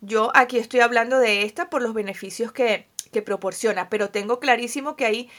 Yo 0.00 0.32
aquí 0.34 0.56
estoy 0.56 0.80
hablando 0.80 1.18
de 1.18 1.42
esta 1.42 1.68
por 1.68 1.82
los 1.82 1.92
beneficios 1.92 2.50
que, 2.50 2.86
que 3.12 3.20
proporciona, 3.20 3.90
pero 3.90 4.08
tengo 4.08 4.40
clarísimo 4.40 4.96
que 4.96 5.04
hay 5.04 5.30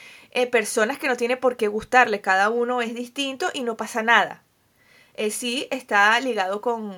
personas 0.51 0.99
que 0.99 1.07
no 1.07 1.17
tiene 1.17 1.37
por 1.37 1.57
qué 1.57 1.67
gustarle, 1.67 2.21
cada 2.21 2.51
uno 2.51 2.83
es 2.83 2.93
distinto 2.93 3.49
y 3.55 3.63
no 3.63 3.75
pasa 3.77 4.03
nada. 4.03 4.43
Sí 5.29 5.67
está 5.71 6.19
ligado 6.19 6.61
con, 6.61 6.95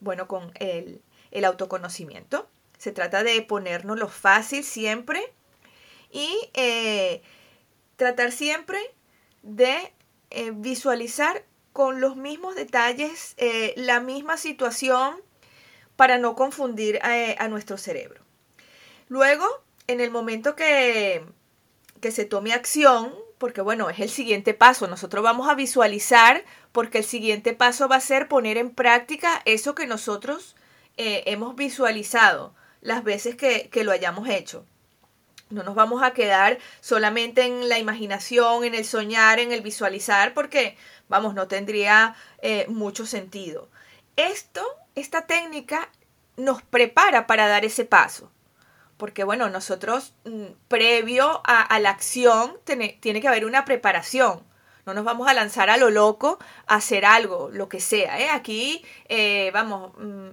bueno, 0.00 0.28
con 0.28 0.52
el, 0.56 1.02
el 1.30 1.44
autoconocimiento. 1.44 2.48
Se 2.78 2.92
trata 2.92 3.22
de 3.22 3.42
ponernos 3.42 3.98
lo 3.98 4.08
fácil 4.08 4.64
siempre 4.64 5.22
y 6.10 6.50
eh, 6.54 7.22
tratar 7.96 8.32
siempre 8.32 8.78
de 9.42 9.92
eh, 10.30 10.52
visualizar 10.54 11.44
con 11.72 12.00
los 12.00 12.16
mismos 12.16 12.56
detalles 12.56 13.34
eh, 13.36 13.74
la 13.76 14.00
misma 14.00 14.36
situación 14.36 15.20
para 15.96 16.18
no 16.18 16.34
confundir 16.34 16.98
a, 17.02 17.46
nuestro 17.48 17.76
cerebro. 17.76 18.22
Luego, 19.08 19.46
en 19.86 20.00
el 20.00 20.10
momento 20.10 20.56
que, 20.56 21.24
que 22.00 22.10
se 22.10 22.24
tome 22.24 22.54
acción, 22.54 23.14
porque 23.40 23.60
bueno, 23.60 23.90
es 23.90 23.98
el 23.98 24.10
siguiente 24.10 24.54
paso, 24.54 24.86
nosotros 24.86 25.24
vamos 25.24 25.48
a 25.48 25.56
visualizar 25.56 26.44
porque 26.70 26.98
el 26.98 27.04
siguiente 27.04 27.54
paso 27.54 27.88
va 27.88 27.96
a 27.96 28.00
ser 28.00 28.28
poner 28.28 28.56
en 28.56 28.70
práctica 28.70 29.42
eso 29.46 29.74
que 29.74 29.88
nosotros 29.88 30.54
hemos 30.96 31.56
visualizado 31.56 32.52
las 32.80 33.04
veces 33.04 33.36
que, 33.36 33.84
lo 33.84 33.92
hayamos 33.92 34.28
hecho. 34.28 34.64
No 35.50 35.62
nos 35.62 35.74
vamos 35.74 36.02
a 36.02 36.12
quedar 36.12 36.58
solamente 36.80 37.42
en 37.42 37.68
la 37.68 37.78
imaginación, 37.78 38.64
en 38.64 38.74
el 38.74 38.84
soñar, 38.84 39.40
en 39.40 39.52
el 39.52 39.62
visualizar, 39.62 40.32
porque, 40.32 40.76
vamos, 41.08 41.34
no 41.34 41.48
tendría 41.48 42.14
eh, 42.40 42.66
mucho 42.68 43.04
sentido. 43.04 43.68
Esto, 44.16 44.64
esta 44.94 45.26
técnica, 45.26 45.90
nos 46.36 46.62
prepara 46.62 47.26
para 47.26 47.48
dar 47.48 47.64
ese 47.64 47.84
paso. 47.84 48.30
Porque, 49.00 49.24
bueno, 49.24 49.48
nosotros, 49.50 50.14
mm, 50.24 50.44
previo 50.68 51.40
a, 51.44 51.80
la 51.80 51.90
acción, 51.90 52.58
tiene, 52.64 53.00
que 53.00 53.28
haber 53.28 53.46
una 53.46 53.64
preparación. 53.64 54.42
No 54.86 54.94
nos 54.94 55.04
vamos 55.04 55.26
a 55.28 55.34
lanzar 55.34 55.70
a 55.70 55.78
lo 55.78 55.90
loco 55.90 56.38
a 56.66 56.76
hacer 56.76 57.04
algo, 57.04 57.50
lo 57.52 57.68
que 57.68 57.80
sea. 57.80 58.20
¿eh? 58.20 58.28
Aquí, 58.30 58.84
eh, 59.08 59.50
vamos, 59.52 59.92
mm, 59.98 60.28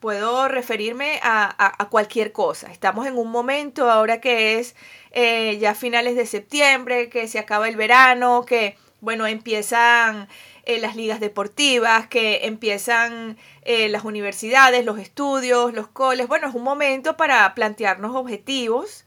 puedo 0.00 0.48
referirme 0.48 1.20
a, 1.22 1.88
cualquier 1.90 2.32
cosa. 2.32 2.70
Estamos 2.70 3.06
en 3.06 3.18
un 3.18 3.30
momento 3.30 3.90
ahora 3.90 4.20
que 4.20 4.58
es 4.58 4.76
eh, 5.10 5.58
ya 5.58 5.74
finales 5.74 6.16
de 6.16 6.26
septiembre, 6.26 7.08
que 7.08 7.28
se 7.28 7.38
acaba 7.38 7.68
el 7.68 7.76
verano, 7.76 8.44
que 8.46 8.76
bueno, 9.00 9.26
empiezan 9.26 10.28
eh, 10.68 10.78
las 10.80 10.96
ligas 10.96 11.18
deportivas, 11.18 12.08
que 12.08 12.44
empiezan 12.44 13.38
eh, 13.62 13.88
las 13.88 14.04
universidades, 14.04 14.84
los 14.84 14.98
estudios, 14.98 15.72
los 15.72 15.88
coles. 15.88 16.28
Bueno, 16.28 16.46
es 16.46 16.54
un 16.54 16.62
momento 16.62 17.16
para 17.16 17.54
plantearnos 17.54 18.14
objetivos, 18.14 19.06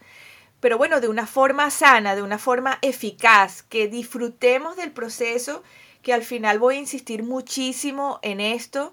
pero 0.59 0.79
bueno, 0.79 1.01
de 1.01 1.07
una 1.07 1.27
forma 1.27 1.69
sana, 1.69 2.15
de 2.15 2.23
una 2.23 2.39
forma 2.39 2.79
eficaz, 2.81 3.61
que 3.61 3.87
disfrutemos 3.87 4.75
del 4.75 4.89
proceso, 4.91 5.61
que 6.01 6.13
al 6.13 6.23
final 6.23 6.57
voy 6.57 6.77
a 6.77 6.79
insistir 6.79 7.21
muchísimo 7.21 8.17
en 8.23 8.41
esto 8.41 8.91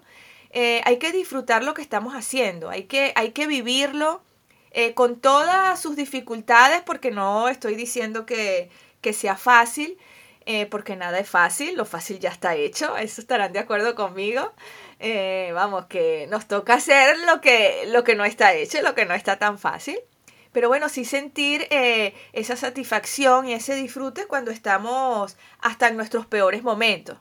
eh, 0.51 0.81
hay 0.85 0.97
que 0.97 1.11
disfrutar 1.11 1.63
lo 1.63 1.73
que 1.73 1.81
estamos 1.81 2.13
haciendo, 2.13 2.69
hay 2.69 2.83
que, 2.83 3.13
hay 3.15 3.31
que 3.31 3.47
vivirlo 3.47 4.21
con 4.93 5.19
todas 5.19 5.81
sus 5.81 5.95
dificultades, 5.95 6.83
porque 6.83 7.09
no 7.09 7.49
estoy 7.49 7.73
diciendo 7.73 8.27
que, 8.27 8.69
que 9.01 9.13
sea 9.13 9.35
fácil, 9.35 9.97
eh, 10.49 10.65
porque 10.65 10.95
nada 10.95 11.19
es 11.19 11.29
fácil, 11.29 11.75
lo 11.75 11.85
fácil 11.85 12.19
ya 12.19 12.29
está 12.29 12.55
hecho, 12.55 12.97
eso 12.97 13.21
estarán 13.21 13.53
de 13.53 13.59
acuerdo 13.59 13.95
conmigo. 13.95 14.53
vamos, 15.53 15.85
que 15.85 16.27
nos 16.27 16.47
toca 16.47 16.73
hacer 16.75 17.17
lo 17.19 17.39
que, 17.41 17.85
lo 17.87 18.03
que 18.03 18.15
no 18.15 18.25
está 18.25 18.53
hecho, 18.53 18.81
lo 18.81 18.95
que 18.95 19.05
no 19.05 19.13
está 19.13 19.37
tan 19.37 19.57
fácil. 19.59 19.99
Pero 20.51 20.67
bueno, 20.67 20.89
sí 20.89 21.05
sentir 21.05 21.67
esa 22.33 22.55
satisfacción 22.55 23.47
y 23.47 23.53
ese 23.53 23.75
disfrute 23.75 24.25
cuando 24.25 24.51
estamos 24.51 25.37
hasta 25.61 25.87
en 25.87 25.95
nuestros 25.97 26.25
peores 26.25 26.63
momentos. 26.63 27.17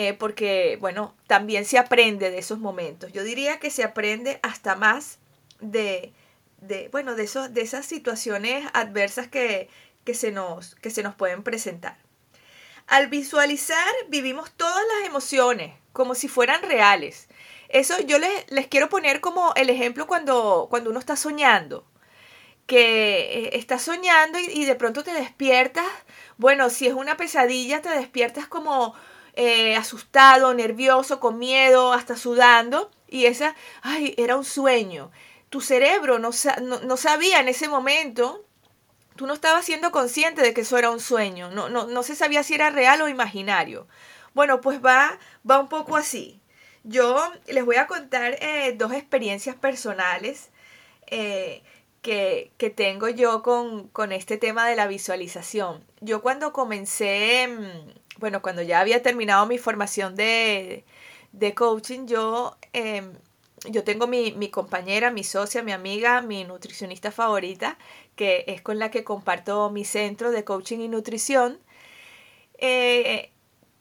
Eh, 0.00 0.14
porque, 0.14 0.78
bueno, 0.80 1.14
también 1.26 1.64
se 1.64 1.76
aprende 1.76 2.30
de 2.30 2.38
esos 2.38 2.58
momentos. 2.58 3.12
Yo 3.12 3.24
diría 3.24 3.58
que 3.58 3.70
se 3.70 3.82
aprende 3.82 4.38
hasta 4.42 4.76
más 4.76 5.18
de, 5.60 6.12
de 6.60 6.88
bueno, 6.92 7.14
de, 7.14 7.24
esos, 7.24 7.52
de 7.52 7.62
esas 7.62 7.86
situaciones 7.86 8.64
adversas 8.74 9.28
que, 9.28 9.68
que, 10.04 10.14
se 10.14 10.30
nos, 10.30 10.76
que 10.76 10.90
se 10.90 11.02
nos 11.02 11.14
pueden 11.14 11.42
presentar. 11.42 11.96
Al 12.88 13.06
visualizar, 13.06 13.94
vivimos 14.08 14.50
todas 14.52 14.82
las 14.96 15.08
emociones 15.08 15.74
como 15.92 16.14
si 16.14 16.28
fueran 16.28 16.62
reales. 16.62 17.28
Eso 17.68 18.00
yo 18.00 18.18
les, 18.18 18.50
les 18.50 18.66
quiero 18.66 18.88
poner 18.88 19.20
como 19.20 19.52
el 19.54 19.70
ejemplo 19.70 20.06
cuando, 20.06 20.66
cuando 20.70 20.90
uno 20.90 20.98
está 20.98 21.16
soñando 21.16 21.86
que 22.68 23.46
eh, 23.46 23.50
estás 23.54 23.82
soñando 23.82 24.38
y, 24.38 24.66
de 24.66 24.74
pronto 24.74 25.02
te 25.02 25.12
despiertas, 25.12 25.86
bueno, 26.36 26.68
si 26.68 26.86
es 26.86 26.92
una 26.92 27.16
pesadilla, 27.16 27.80
te 27.80 27.88
despiertas 27.88 28.46
como, 28.46 28.94
eh, 29.34 29.74
asustado, 29.74 30.52
nervioso, 30.52 31.18
con 31.18 31.38
miedo, 31.38 31.94
hasta 31.94 32.16
sudando. 32.16 32.90
Y 33.08 33.24
esa, 33.24 33.56
ay, 33.80 34.14
era 34.18 34.36
un 34.36 34.44
sueño. 34.44 35.10
Tu 35.48 35.62
cerebro 35.62 36.18
no, 36.18 36.32
sabía 36.32 37.40
en 37.40 37.48
ese 37.48 37.68
momento, 37.68 38.44
tú 39.18 39.26
no 39.26 39.34
estabas 39.34 39.66
siendo 39.66 39.92
consciente 39.92 40.40
de 40.40 40.54
que 40.54 40.62
eso 40.62 40.78
era 40.78 40.90
un 40.90 41.00
sueño. 41.00 41.50
No, 41.50 41.68
no, 41.68 41.86
no 41.86 42.02
se 42.02 42.16
sabía 42.16 42.42
si 42.42 42.54
era 42.54 42.70
real 42.70 43.02
o 43.02 43.08
imaginario. 43.08 43.86
Bueno, 44.32 44.62
pues 44.62 44.82
va, 44.82 45.18
va 45.48 45.58
un 45.58 45.68
poco 45.68 45.96
así. 45.96 46.40
Yo 46.84 47.20
les 47.46 47.64
voy 47.64 47.76
a 47.76 47.86
contar 47.86 48.38
eh, 48.40 48.74
dos 48.76 48.92
experiencias 48.92 49.56
personales 49.56 50.50
eh, 51.08 51.62
que, 52.00 52.52
que, 52.56 52.70
tengo 52.70 53.08
yo 53.10 53.42
con, 53.42 53.88
con, 53.88 54.12
este 54.12 54.38
tema 54.38 54.66
de 54.68 54.76
la 54.76 54.86
visualización. 54.86 55.84
Yo 56.00 56.22
cuando 56.22 56.52
comencé 56.52 57.48
mm, 57.48 57.98
bueno, 58.18 58.42
cuando 58.42 58.62
ya 58.62 58.80
había 58.80 59.02
terminado 59.02 59.46
mi 59.46 59.58
formación 59.58 60.14
de, 60.16 60.84
coaching, 61.56 62.06
yo, 62.06 62.56
em, 62.72 63.14
yo 63.70 63.84
tengo 63.84 64.06
mi, 64.06 64.50
compañera, 64.50 65.10
mi 65.10 65.24
socia, 65.24 65.62
mi 65.62 65.72
amiga, 65.72 66.22
mi 66.22 66.44
nutricionista 66.44 67.10
favorita, 67.10 67.78
que 68.16 68.44
es 68.48 68.62
con 68.62 68.78
la 68.78 68.90
que 68.90 69.04
comparto 69.04 69.70
mi 69.70 69.84
centro 69.84 70.30
de 70.30 70.44
coaching 70.44 70.78
y 70.78 70.88
nutrición. 70.88 71.58
Eh, 72.58 73.32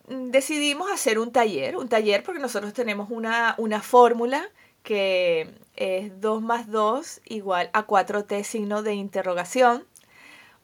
decidimos 0.07 0.91
hacer 0.91 1.19
un 1.19 1.31
taller, 1.31 1.77
un 1.77 1.89
taller 1.89 2.24
porque 2.24 2.39
nosotros 2.39 2.74
tenemos 2.74 3.10
una, 3.10 3.55
una 3.57 3.81
fórmula 3.81 4.50
que 4.84 5.53
es 5.75 6.22
2 6.22 6.41
más 6.41 6.72
2 6.72 7.22
igual 7.25 7.69
a 7.74 7.86
4T 7.86 8.43
signo 8.43 8.84
de 8.84 8.93
interrogación 8.93 9.86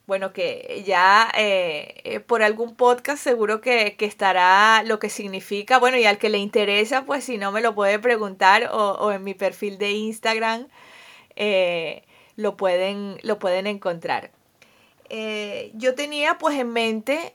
bueno, 0.05 0.33
que 0.33 0.83
ya 0.85 1.31
eh, 1.37 2.01
eh, 2.03 2.19
por 2.19 2.43
algún 2.43 2.75
podcast 2.75 3.23
seguro 3.23 3.61
que, 3.61 3.95
estará 3.99 4.83
lo 4.83 4.99
que 4.99 5.09
significa, 5.09 5.79
bueno, 5.79 5.97
y 5.97 6.05
al 6.05 6.17
que 6.17 6.29
le 6.29 6.39
interesa, 6.39 7.05
pues 7.05 7.23
si 7.23 7.37
no 7.37 7.51
me 7.51 7.61
lo 7.61 7.73
puede 7.73 7.99
preguntar 7.99 8.69
o, 8.73 9.11
en 9.11 9.23
mi 9.23 9.33
perfil 9.33 9.77
de 9.77 9.91
Instagram 9.91 10.67
eh, 11.35 12.03
lo, 12.35 12.57
pueden, 12.57 13.17
lo 13.23 13.39
pueden 13.39 13.67
encontrar. 13.67 14.31
yo 15.73 15.95
tenía 15.95 16.37
pues 16.37 16.57
en 16.59 16.69
mente 16.73 17.33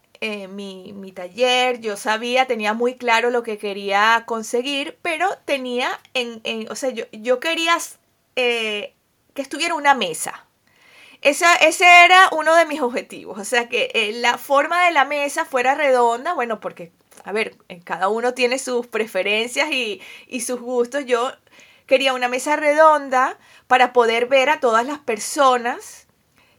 mi, 0.50 0.92
mi, 0.92 1.12
taller, 1.12 1.80
yo 1.80 1.96
sabía, 1.96 2.46
tenía 2.46 2.75
muy 2.75 2.96
claro 2.96 3.30
lo 3.30 3.42
que 3.42 3.56
quería 3.56 4.25
conseguir, 4.26 4.98
pero 5.00 5.28
tenía 5.44 5.88
en, 6.14 6.40
en 6.44 6.70
o 6.70 6.75
sea, 6.75 6.90
yo, 6.90 7.04
yo 7.12 7.40
quería 7.40 7.78
que 8.34 8.92
estuviera 9.37 9.75
una 9.75 9.94
mesa 9.94 10.47
ese 11.22 12.04
era 12.04 12.28
uno 12.32 12.54
de 12.54 12.66
mis 12.66 12.80
objetivos, 12.80 13.38
o 13.38 13.44
sea, 13.44 13.68
que 13.68 13.90
eh, 13.94 14.12
la 14.14 14.38
forma 14.38 14.84
de 14.84 14.92
la 14.92 15.04
mesa 15.04 15.44
fuera 15.44 15.75
redonda, 15.75 16.32
bueno, 16.34 16.60
porque, 16.60 16.92
a 17.25 17.32
ver, 17.32 17.56
cada 17.84 18.08
uno 18.08 18.34
tiene 18.34 18.58
sus 18.58 18.87
preferencias 18.87 19.70
y, 19.72 20.00
sus 20.40 20.60
gustos. 20.60 21.04
Yo 21.06 21.32
quería 21.87 22.14
una 22.14 22.28
mesa 22.28 22.56
redonda 22.56 23.38
para 23.66 23.92
poder 23.92 24.26
ver 24.26 24.48
a 24.50 24.60
todas 24.60 24.87
las 24.87 24.98
personas 25.00 26.06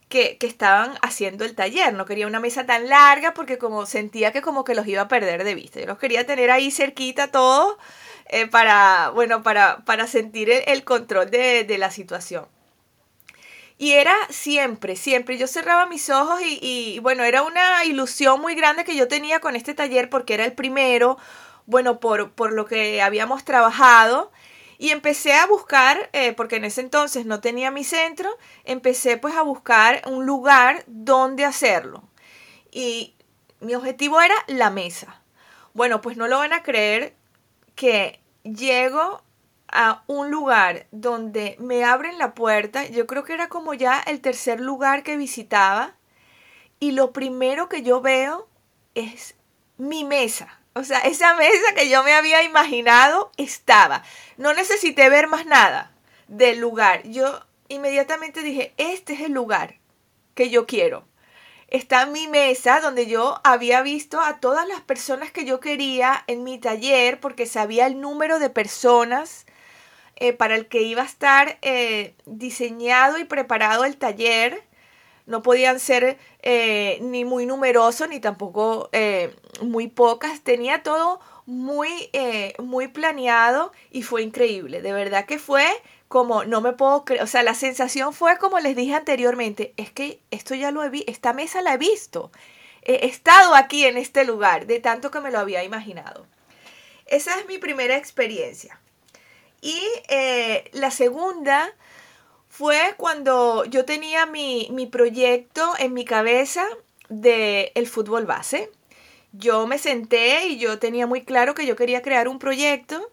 que, 0.09 0.37
estaban 0.41 0.97
haciendo 1.01 1.45
el 1.45 1.55
taller. 1.55 1.93
No 1.93 2.05
quería 2.05 2.27
una 2.27 2.39
mesa 2.41 2.65
tan 2.65 2.89
larga 2.89 3.33
porque 3.33 3.57
como 3.57 3.85
sentía 3.85 4.33
que 4.33 4.41
como 4.41 4.65
que 4.65 4.75
los 4.75 4.87
iba 4.87 5.03
a 5.03 5.07
perder 5.07 5.43
de 5.45 5.55
vista. 5.55 5.79
Yo 5.79 5.85
los 5.85 5.99
quería 5.99 6.25
tener 6.25 6.51
ahí 6.51 6.71
cerquita 6.71 7.31
todos 7.31 7.77
eh, 8.25 8.47
para, 8.47 9.11
bueno, 9.13 9.43
para, 9.43 9.85
para 9.85 10.07
sentir 10.07 10.49
el, 10.51 10.83
control 10.83 11.31
de, 11.31 11.63
de 11.63 11.77
la 11.77 11.91
situación. 11.91 12.47
Y 13.81 13.93
era 13.93 14.13
siempre, 14.29 14.97
siempre. 14.97 15.37
Yo 15.37 15.47
cerraba 15.47 15.85
mis 15.85 16.09
ojos 16.09 16.41
y, 16.43 16.99
bueno, 17.01 17.23
era 17.23 17.43
una 17.43 17.85
ilusión 17.85 18.41
muy 18.41 18.53
grande 18.53 18.83
que 18.83 18.97
yo 18.97 19.07
tenía 19.07 19.39
con 19.39 19.55
este 19.55 19.73
taller 19.73 20.09
porque 20.09 20.33
era 20.33 20.43
el 20.43 20.51
primero. 20.53 21.17
bueno, 21.65 21.99
por, 22.01 22.31
por 22.33 22.51
lo 22.51 22.65
que 22.65 23.01
habíamos 23.01 23.45
trabajado. 23.45 24.31
Y 24.77 24.89
empecé 24.91 25.33
a 25.33 25.45
buscar, 25.47 26.09
eh, 26.13 26.33
porque 26.33 26.57
en 26.57 26.65
ese 26.65 26.81
entonces 26.81 27.25
no 27.25 27.39
tenía 27.39 27.71
mi 27.71 27.85
centro, 27.85 28.29
empecé 28.65 29.17
pues 29.17 29.35
a 29.35 29.43
buscar 29.43 30.01
un 30.07 30.25
lugar 30.25 30.83
donde 30.87 31.45
hacerlo. 31.45 32.03
Y 32.71 33.15
mi 33.61 33.75
objetivo 33.75 34.19
era 34.21 34.35
la 34.47 34.71
mesa. 34.71 35.21
Bueno, 35.73 36.01
pues 36.01 36.17
no 36.17 36.27
lo 36.27 36.39
van 36.39 36.51
a 36.53 36.63
creer 36.63 37.15
que 37.75 38.19
llego 38.43 39.23
a 39.71 40.03
un 40.07 40.31
lugar 40.31 40.87
donde 40.91 41.55
me 41.59 41.83
abren 41.83 42.17
la 42.17 42.33
puerta, 42.33 42.85
yo 42.87 43.07
creo 43.07 43.23
que 43.23 43.33
era 43.33 43.49
como 43.49 43.73
ya 43.73 43.99
el 44.01 44.21
tercer 44.21 44.59
lugar 44.59 45.03
que 45.03 45.17
visitaba, 45.17 45.95
y 46.79 46.91
lo 46.91 47.11
primero 47.11 47.69
que 47.69 47.81
yo 47.83 48.01
veo 48.01 48.47
es 48.95 49.35
mi 49.77 50.03
mesa. 50.03 50.59
O 50.73 50.83
sea, 50.83 50.99
esa 50.99 51.33
mesa 51.37 51.73
que 51.75 51.89
yo 51.89 52.03
me 52.03 52.13
había 52.13 52.43
imaginado 52.43 53.31
estaba. 53.37 54.03
No 54.37 54.53
necesité 54.53 55.09
ver 55.09 55.27
más 55.27 55.45
nada 55.45 55.91
del 56.27 56.59
lugar. 56.59 57.03
Yo 57.03 57.41
inmediatamente 57.67 58.41
dije, 58.41 58.73
este 58.77 59.13
es 59.13 59.21
el 59.21 59.33
lugar 59.33 59.75
que 60.35 60.49
yo 60.49 60.65
quiero. 60.65 61.05
Está 61.67 62.07
mi 62.07 62.27
mesa 62.27 62.79
donde 62.79 63.05
yo 63.05 63.39
había 63.43 63.83
visto 63.83 64.19
a 64.21 64.39
todas 64.39 64.67
las 64.67 64.81
personas 64.81 65.31
que 65.31 65.45
yo 65.45 65.59
quería 65.59 66.23
en 66.25 66.43
mi 66.43 66.57
taller 66.57 67.19
porque 67.19 67.45
sabía 67.45 67.85
el 67.85 68.01
número 68.01 68.39
de 68.39 68.49
personas 68.49 69.45
eh, 70.19 70.33
para 70.33 70.55
el 70.55 70.67
que 70.67 70.81
iba 70.81 71.01
a 71.01 71.05
estar 71.05 71.57
eh, 71.61 72.13
diseñado 72.25 73.17
y 73.17 73.23
preparado 73.23 73.85
el 73.85 73.97
taller. 73.97 74.63
No 75.25 75.41
podían 75.41 75.79
ser 75.79 76.17
eh, 76.41 76.97
ni 77.01 77.23
muy 77.23 77.45
numerosos 77.45 78.09
ni 78.09 78.19
tampoco 78.19 78.89
muy 79.61 79.87
pocas. 79.87 80.41
Tenía 80.41 80.81
todo 80.81 81.19
muy, 81.45 82.09
muy 82.57 82.87
planeado 82.87 83.71
y 83.91 84.01
fue 84.01 84.23
increíble. 84.23 84.81
De 84.81 84.91
verdad 84.91 85.25
que 85.25 85.37
fue 85.37 85.67
como, 86.07 86.45
no 86.45 86.61
me 86.61 86.73
puedo 86.73 87.05
creer, 87.05 87.21
o 87.21 87.27
sea, 87.27 87.43
la 87.43 87.53
sensación 87.53 88.13
fue 88.13 88.39
como 88.39 88.59
les 88.59 88.75
dije 88.75 88.95
anteriormente, 88.95 89.73
es 89.77 89.91
que 89.91 90.19
esto 90.31 90.55
ya 90.55 90.71
lo 90.71 90.83
he 90.83 90.89
visto, 90.89 91.11
esta 91.11 91.33
mesa 91.33 91.61
la 91.61 91.75
he 91.75 91.77
visto. 91.77 92.31
He 92.81 93.05
estado 93.05 93.53
aquí 93.53 93.85
en 93.85 93.97
este 93.97 94.25
lugar, 94.25 94.65
de 94.65 94.79
tanto 94.79 95.11
que 95.11 95.19
me 95.19 95.29
lo 95.29 95.37
había 95.37 95.63
imaginado. 95.63 96.25
Esa 97.05 97.39
es 97.39 97.47
mi 97.47 97.59
primera 97.59 97.97
experiencia. 97.97 98.78
Y 99.61 99.81
eh, 100.07 100.69
la 100.73 100.91
segunda 100.91 101.73
fue 102.47 102.95
cuando 102.97 103.65
yo 103.65 103.85
tenía 103.85 104.25
mi, 104.25 104.89
proyecto 104.91 105.73
en 105.77 105.93
mi 105.93 106.05
cabeza 106.05 106.65
de 107.09 107.71
el 107.75 107.87
fútbol 107.87 108.25
base. 108.25 108.71
Yo 109.31 109.67
me 109.67 109.77
senté 109.77 110.47
y 110.47 110.57
yo 110.57 110.79
tenía 110.79 111.07
muy 111.07 111.23
claro 111.23 111.53
que 111.53 111.65
yo 111.65 111.75
quería 111.75 112.01
crear 112.01 112.27
un 112.27 112.39
proyecto 112.39 113.11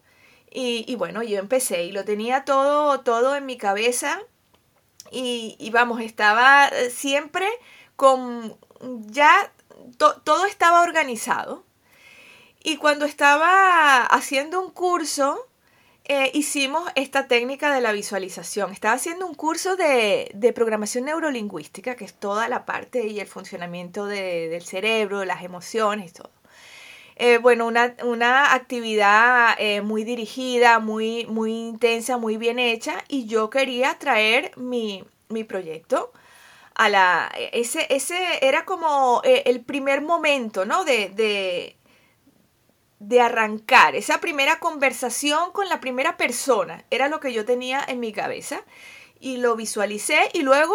y, 0.50 0.94
bueno, 0.96 1.22
yo 1.22 1.38
empecé 1.38 1.84
y 1.84 1.92
lo 1.92 2.06
tenía 2.06 2.44
todo, 2.46 3.00
todo 3.00 3.36
en 3.36 3.44
mi 3.44 3.58
cabeza 3.58 4.22
y, 5.10 5.70
vamos, 5.70 6.00
estaba 6.00 6.70
siempre 6.90 7.46
con 7.94 8.56
ya 8.80 9.52
todo 9.98 10.46
estaba 10.46 10.82
organizado. 10.82 11.64
Y 12.62 12.78
cuando 12.78 13.04
estaba 13.04 14.04
haciendo 14.06 14.60
un 14.60 14.70
curso, 14.70 15.46
eh, 16.08 16.30
hicimos 16.34 16.88
esta 16.94 17.26
técnica 17.26 17.74
de 17.74 17.80
la 17.80 17.92
visualización. 17.92 18.72
Estaba 18.72 18.94
haciendo 18.94 19.26
un 19.26 19.34
curso 19.34 19.76
de, 19.76 20.52
programación 20.54 21.06
neurolingüística, 21.06 21.96
que 21.96 22.04
es 22.04 22.14
toda 22.14 22.48
la 22.48 22.64
parte 22.64 23.06
y 23.08 23.18
el 23.18 23.26
funcionamiento 23.26 24.06
del 24.06 24.62
cerebro, 24.62 25.24
las 25.24 25.42
emociones 25.42 26.10
y 26.10 26.14
todo. 26.14 26.30
Eh, 27.16 27.38
bueno, 27.38 27.66
una, 27.66 28.54
actividad 28.54 29.56
eh, 29.58 29.80
muy 29.80 30.04
dirigida, 30.04 30.78
muy, 30.78 31.26
muy 31.26 31.52
intensa, 31.52 32.18
muy 32.18 32.36
bien 32.36 32.58
hecha, 32.58 33.02
y 33.08 33.26
yo 33.26 33.50
quería 33.50 33.98
traer 33.98 34.52
mi, 34.56 35.04
proyecto 35.48 36.12
a 36.74 36.88
la... 36.88 37.32
Ese, 37.52 37.86
ese 37.90 38.16
era 38.42 38.64
como 38.64 39.22
el 39.24 39.60
primer 39.62 40.02
momento, 40.02 40.64
¿no? 40.66 40.84
de 40.84 41.08
de 41.08 41.76
arrancar, 43.20 43.94
esa 43.94 44.20
primera 44.20 44.58
conversación 44.58 45.52
con 45.52 45.68
la 45.68 45.80
primera 45.80 46.16
persona, 46.16 46.84
era 46.90 47.08
lo 47.08 47.20
que 47.20 47.32
yo 47.32 47.44
tenía 47.44 47.84
en 47.86 48.00
mi 48.00 48.12
cabeza 48.12 48.62
y 49.20 49.38
lo 49.38 49.56
visualicé 49.56 50.28
y 50.32 50.42
luego 50.42 50.74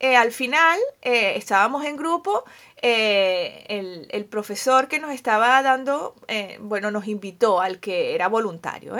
eh, 0.00 0.16
al 0.16 0.32
final 0.32 0.78
eh, 1.02 1.34
estábamos 1.36 1.84
en 1.84 1.96
grupo, 1.96 2.44
eh, 2.80 4.06
el, 4.10 4.24
profesor 4.24 4.88
que 4.88 4.98
nos 4.98 5.12
estaba 5.12 5.60
dando, 5.62 6.14
bueno, 6.60 6.90
nos 6.90 7.06
invitó 7.06 7.60
al 7.60 7.80
que 7.80 8.14
era 8.14 8.28
voluntario, 8.28 8.96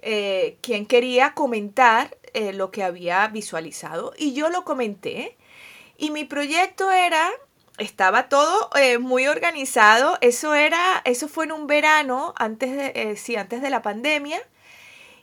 quien 0.00 0.86
quería 0.86 1.34
comentar 1.34 2.16
lo 2.52 2.70
que 2.70 2.84
había 2.84 3.26
visualizado 3.28 4.12
y 4.16 4.32
yo 4.34 4.48
lo 4.48 4.64
comenté. 4.64 5.36
Y 5.96 6.10
mi 6.10 6.24
proyecto 6.24 6.92
era 6.92 7.28
estaba 7.78 8.28
todo 8.28 8.70
eh, 8.76 8.98
muy 8.98 9.26
organizado. 9.26 10.18
Eso 10.20 10.54
era, 10.54 11.00
eso 11.04 11.28
fue 11.28 11.44
en 11.44 11.52
un 11.52 11.66
verano, 11.66 12.34
antes 12.36 12.72
de, 12.76 12.92
eh, 12.94 13.16
sí, 13.16 13.36
antes 13.36 13.62
de 13.62 13.70
la 13.70 13.82
pandemia. 13.82 14.40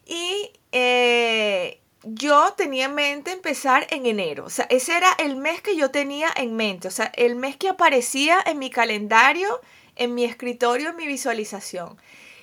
Y 0.06 0.52
eh, 0.72 1.82
yo 2.04 2.54
tenía 2.58 2.86
en 2.86 2.96
mente 2.96 3.32
empezar 3.32 3.88
en 3.89 4.06
enero. 4.06 4.46
O 4.46 4.50
sea, 4.50 4.65
ese 4.70 4.96
era 4.96 5.12
el 5.20 5.36
mes 5.36 5.62
que 5.62 5.76
yo 5.76 5.91
tenía 5.91 6.30
en 6.36 6.56
mente. 6.56 6.88
O 6.88 6.91
sea, 6.91 7.12
el 7.15 7.36
mes 7.36 7.58
que 7.58 7.70
aparecía 7.70 8.39
en 8.46 8.60
mi 8.60 8.70
calendario, 8.70 9.62
en 9.96 10.13
mi 10.13 10.24
escritorio, 10.26 10.89
en 10.89 10.96
mi 10.96 11.08
visualización. 11.08 11.98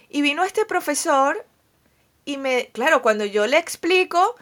Y 0.09 0.23
vino 0.23 0.45
este 0.45 0.67
profesor 0.67 1.47
y 2.25 2.37
me, 2.37 2.69
claro, 2.73 3.03
cuando 3.03 3.25
yo 3.25 3.47
le 3.47 3.59
explico, 3.59 4.37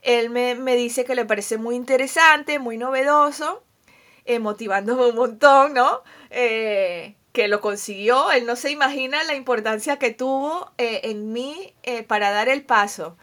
él 0.00 0.30
me, 0.30 0.54
me 0.54 0.74
dice 0.76 1.04
que 1.04 1.14
le 1.14 1.24
parece 1.24 1.58
muy 1.58 1.76
interesante, 1.76 2.58
muy 2.58 2.78
novedoso 2.78 3.62
eh, 4.24 4.38
motivándome 4.38 5.06
un 5.06 5.16
montón, 5.16 5.74
¿no? 5.74 6.02
Eh, 6.30 7.16
que 7.32 7.48
lo 7.48 7.60
consiguió, 7.60 8.30
él 8.30 8.46
no 8.46 8.56
se 8.56 8.70
imagina 8.70 9.22
la 9.24 9.34
importancia 9.34 9.98
que 9.98 10.12
tuvo 10.12 10.70
eh, 10.78 11.00
en 11.04 11.32
mí 11.32 11.74
para 12.06 12.30
dar 12.30 12.48
el 12.48 12.64
paso. 12.64 13.16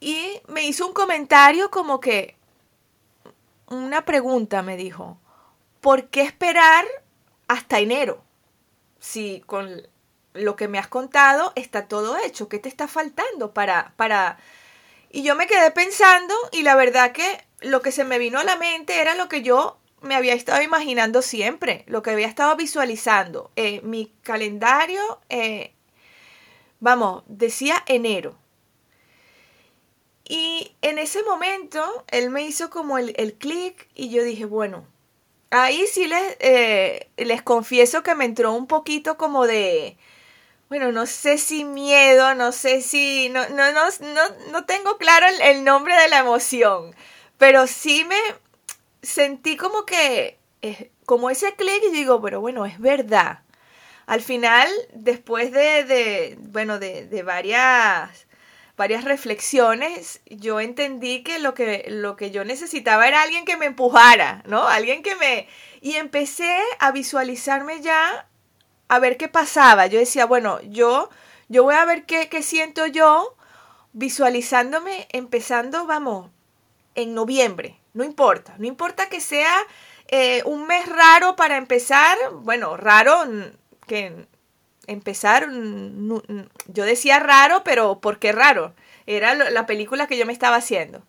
y 0.00 0.40
me 0.48 0.64
hizo 0.66 0.86
un 0.86 0.92
comentario 0.92 1.70
como 1.70 2.00
que, 2.00 2.36
una 3.68 4.04
pregunta 4.04 4.62
me 4.62 4.76
dijo, 4.76 5.18
¿por 5.80 6.08
qué 6.08 6.22
esperar 6.22 6.84
hasta 7.48 7.78
enero? 7.78 8.22
Si 8.98 9.42
con 9.46 9.86
lo 10.34 10.56
que 10.56 10.68
me 10.68 10.78
has 10.78 10.88
contado 10.88 11.52
está 11.56 11.88
todo 11.88 12.16
hecho, 12.18 12.48
¿qué 12.48 12.58
te 12.58 12.68
está 12.68 12.88
faltando 12.88 13.52
para, 13.52 13.92
para... 13.96 14.38
Y 15.10 15.22
yo 15.22 15.34
me 15.34 15.46
quedé 15.46 15.70
pensando 15.70 16.34
y 16.52 16.62
la 16.62 16.74
verdad 16.74 17.12
que 17.12 17.44
lo 17.64 17.82
que 17.82 17.92
se 17.92 18.04
me 18.04 18.18
vino 18.18 18.38
a 18.38 18.44
la 18.44 18.56
mente 18.56 19.00
era 19.00 19.14
lo 19.14 19.28
que 19.28 19.42
yo 19.42 19.78
me 20.02 20.16
había 20.16 20.34
estado 20.34 20.62
imaginando 20.62 21.22
siempre, 21.22 21.84
lo 21.86 22.02
que 22.02 22.10
había 22.10 22.26
estado 22.26 22.56
visualizando. 22.56 23.50
Eh, 23.56 23.80
mi 23.82 24.12
calendario, 24.22 25.20
eh, 25.28 25.72
vamos, 26.80 27.22
decía 27.26 27.82
enero. 27.86 28.36
Y 30.24 30.74
en 30.82 30.98
ese 30.98 31.22
momento 31.22 32.04
él 32.08 32.30
me 32.30 32.42
hizo 32.42 32.70
como 32.70 32.98
el, 32.98 33.14
el 33.16 33.34
clic 33.34 33.88
y 33.94 34.10
yo 34.10 34.22
dije, 34.24 34.44
bueno, 34.44 34.86
ahí 35.50 35.86
sí 35.86 36.06
les, 36.06 36.36
eh, 36.40 37.08
les 37.16 37.42
confieso 37.42 38.02
que 38.02 38.14
me 38.14 38.24
entró 38.24 38.52
un 38.52 38.66
poquito 38.66 39.16
como 39.16 39.46
de, 39.46 39.96
bueno, 40.68 40.90
no 40.90 41.06
sé 41.06 41.38
si 41.38 41.64
miedo, 41.64 42.34
no 42.34 42.52
sé 42.52 42.80
si, 42.80 43.28
no, 43.28 43.48
no, 43.50 43.72
no, 43.72 43.82
no, 44.50 44.64
tengo 44.64 44.96
claro 44.96 45.26
el 45.42 45.64
nombre 45.64 45.94
de 45.96 46.08
la 46.08 46.20
emoción 46.20 46.94
pero 47.42 47.66
sí 47.66 48.04
me 48.04 48.20
sentí 49.02 49.56
como 49.56 49.84
que, 49.84 50.38
eh, 50.60 50.92
como 51.06 51.28
ese 51.28 51.56
clic 51.56 51.82
y 51.88 51.90
digo, 51.90 52.22
pero 52.22 52.40
bueno, 52.40 52.66
es 52.66 52.78
verdad. 52.78 53.40
Al 54.06 54.20
final, 54.20 54.68
después 54.94 55.50
de, 55.50 56.38
bueno, 56.38 56.78
de, 56.78 57.22
varias, 57.24 58.28
varias 58.76 59.02
reflexiones, 59.02 60.20
yo 60.26 60.60
entendí 60.60 61.24
que 61.24 61.40
lo, 61.40 61.52
que 61.52 61.84
lo 61.88 62.14
que 62.14 62.30
yo 62.30 62.44
necesitaba 62.44 63.08
era 63.08 63.22
alguien 63.22 63.44
que 63.44 63.56
me 63.56 63.66
empujara, 63.66 64.44
¿no? 64.46 64.68
Alguien 64.68 65.02
que 65.02 65.16
me... 65.16 65.48
Y 65.80 65.96
empecé 65.96 66.60
a 66.78 66.92
visualizarme 66.92 67.80
ya, 67.80 68.28
a 68.86 68.98
ver 69.00 69.16
qué 69.16 69.26
pasaba. 69.26 69.88
Yo 69.88 69.98
decía, 69.98 70.26
bueno, 70.26 70.60
yo, 70.60 71.10
yo 71.48 71.64
voy 71.64 71.74
a 71.74 71.86
ver 71.86 72.06
qué, 72.06 72.28
qué 72.28 72.40
siento 72.44 72.86
yo 72.86 73.36
visualizándome, 73.94 75.08
empezando, 75.10 75.86
vamos, 75.86 76.30
en 76.94 77.14
noviembre, 77.14 77.78
no 77.94 78.04
importa, 78.04 78.54
no 78.58 78.66
importa 78.66 79.08
que 79.08 79.20
sea 79.20 79.54
eh, 80.08 80.42
un 80.44 80.66
mes 80.66 80.86
raro 80.88 81.36
para 81.36 81.56
empezar, 81.56 82.18
bueno, 82.42 82.76
raro 82.76 83.24
que 83.86 84.26
empezar, 84.86 85.48
yo 85.50 86.84
decía 86.84 87.18
raro, 87.18 87.62
pero 87.64 88.00
¿por 88.00 88.18
qué 88.18 88.32
raro? 88.32 88.74
Era 89.06 89.34
la 89.34 89.66
película 89.66 90.06
que 90.06 90.18
yo 90.18 90.26
me 90.26 90.32
estaba 90.32 90.56
haciendo. 90.56 91.02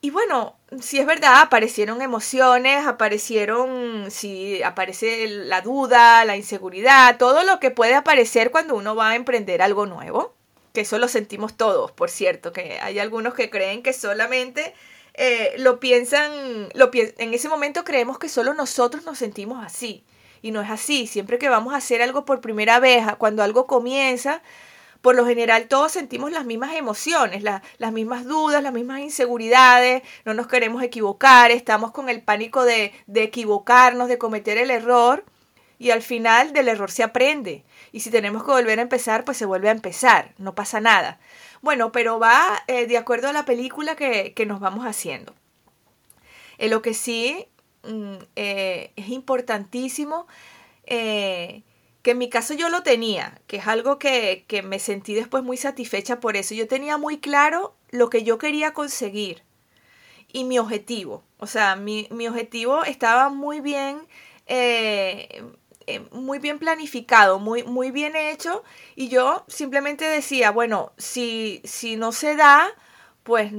y 0.00 0.10
bueno, 0.10 0.56
si 0.80 1.00
es 1.00 1.06
verdad, 1.06 1.40
aparecieron 1.40 2.02
emociones, 2.02 2.86
aparecieron, 2.86 4.10
si 4.10 4.62
aparece 4.62 5.26
la 5.28 5.60
duda, 5.62 6.24
la 6.24 6.36
inseguridad, 6.36 7.18
todo 7.18 7.42
lo 7.42 7.58
que 7.58 7.72
puede 7.72 7.94
aparecer 7.94 8.50
cuando 8.52 8.76
uno 8.76 8.94
va 8.94 9.10
a 9.10 9.16
emprender 9.16 9.62
algo 9.62 9.86
nuevo, 9.86 10.35
que 10.76 10.82
eso 10.82 10.98
lo 10.98 11.08
sentimos 11.08 11.56
todos, 11.56 11.90
por 11.90 12.10
cierto, 12.10 12.52
que 12.52 12.78
hay 12.82 12.98
algunos 12.98 13.32
que 13.32 13.48
creen 13.48 13.82
que 13.82 13.94
solamente 13.94 14.74
eh, 15.14 15.54
lo 15.56 15.80
piensan, 15.80 16.68
lo 16.74 16.90
en 16.92 17.32
ese 17.32 17.48
momento 17.48 17.82
creemos 17.82 18.18
que 18.18 18.28
solo 18.28 18.52
nosotros 18.52 19.06
nos 19.06 19.16
sentimos 19.16 19.64
así. 19.64 20.04
Y 20.42 20.50
no 20.50 20.60
es 20.60 20.68
así. 20.68 21.06
Siempre 21.06 21.38
que 21.38 21.48
vamos 21.48 21.72
a 21.72 21.78
hacer 21.78 22.02
algo 22.02 22.26
por 22.26 22.42
primera 22.42 22.78
vez, 22.78 23.06
cuando 23.16 23.42
algo 23.42 23.66
comienza, 23.66 24.42
por 25.00 25.14
lo 25.14 25.24
general 25.24 25.66
todos 25.66 25.92
sentimos 25.92 26.30
las 26.30 26.44
mismas 26.44 26.74
emociones, 26.74 27.42
las 27.42 27.92
mismas 27.92 28.26
dudas, 28.26 28.62
las 28.62 28.74
mismas 28.74 29.00
inseguridades, 29.00 30.02
no 30.26 30.34
nos 30.34 30.46
queremos 30.46 30.82
equivocar, 30.82 31.52
estamos 31.52 31.90
con 31.90 32.10
el 32.10 32.20
pánico 32.20 32.66
de, 32.66 32.92
de 33.06 33.22
equivocarnos, 33.22 34.08
de 34.08 34.18
cometer 34.18 34.58
el 34.58 34.70
error 34.70 35.24
y 35.78 35.90
al 35.90 36.02
final 36.02 36.52
del 36.52 36.68
error 36.68 36.90
se 36.90 37.02
aprende. 37.02 37.64
Y 37.92 38.00
si 38.00 38.10
tenemos 38.10 38.44
que 38.44 38.50
volver 38.50 38.78
a 38.78 38.82
empezar, 38.82 39.24
pues 39.24 39.36
se 39.36 39.46
vuelve 39.46 39.68
a 39.68 39.72
empezar, 39.72 40.32
no 40.38 40.54
pasa 40.54 40.80
nada. 40.80 41.18
Bueno, 41.62 41.92
pero 41.92 42.18
va 42.18 42.62
eh, 42.66 42.86
de 42.86 42.98
acuerdo 42.98 43.28
a 43.28 43.32
la 43.32 43.44
película 43.44 43.96
que, 43.96 44.34
nos 44.46 44.60
vamos 44.60 44.86
haciendo. 44.86 45.34
Eh, 46.58 46.68
lo 46.68 46.82
que 46.82 46.94
sí 46.94 47.46
mm, 47.84 48.16
eh, 48.36 48.92
es 48.96 49.08
importantísimo, 49.08 50.26
que 50.86 51.62
en 52.04 52.18
mi 52.18 52.28
caso 52.28 52.54
yo 52.54 52.68
lo 52.68 52.84
tenía, 52.84 53.40
que 53.48 53.56
es 53.56 53.66
algo 53.66 53.98
que, 53.98 54.44
que 54.46 54.62
me 54.62 54.78
sentí 54.78 55.14
después 55.14 55.42
muy 55.42 55.56
satisfecha 55.56 56.20
por 56.20 56.36
eso. 56.36 56.54
Yo 56.54 56.68
tenía 56.68 56.96
muy 56.96 57.18
claro 57.18 57.74
lo 57.90 58.08
que 58.08 58.22
yo 58.22 58.38
quería 58.38 58.72
conseguir 58.72 59.42
y 60.32 60.44
mi 60.44 60.58
objetivo. 60.58 61.24
O 61.38 61.46
sea, 61.46 61.74
mi, 61.74 62.06
mi 62.10 62.28
objetivo 62.28 62.84
estaba 62.84 63.28
muy 63.30 63.60
bien 63.60 63.98
eh, 64.46 65.42
muy 66.10 66.38
bien 66.38 66.58
planificado, 66.58 67.38
muy, 67.38 67.62
muy 67.62 67.90
bien 67.90 68.16
hecho, 68.16 68.64
y 68.96 69.08
yo 69.08 69.44
simplemente 69.48 70.04
decía, 70.04 70.50
bueno, 70.50 70.92
si, 70.98 71.60
si 71.64 71.96
no 71.96 72.12
se 72.12 72.34
da, 72.34 72.68
pues 73.22 73.52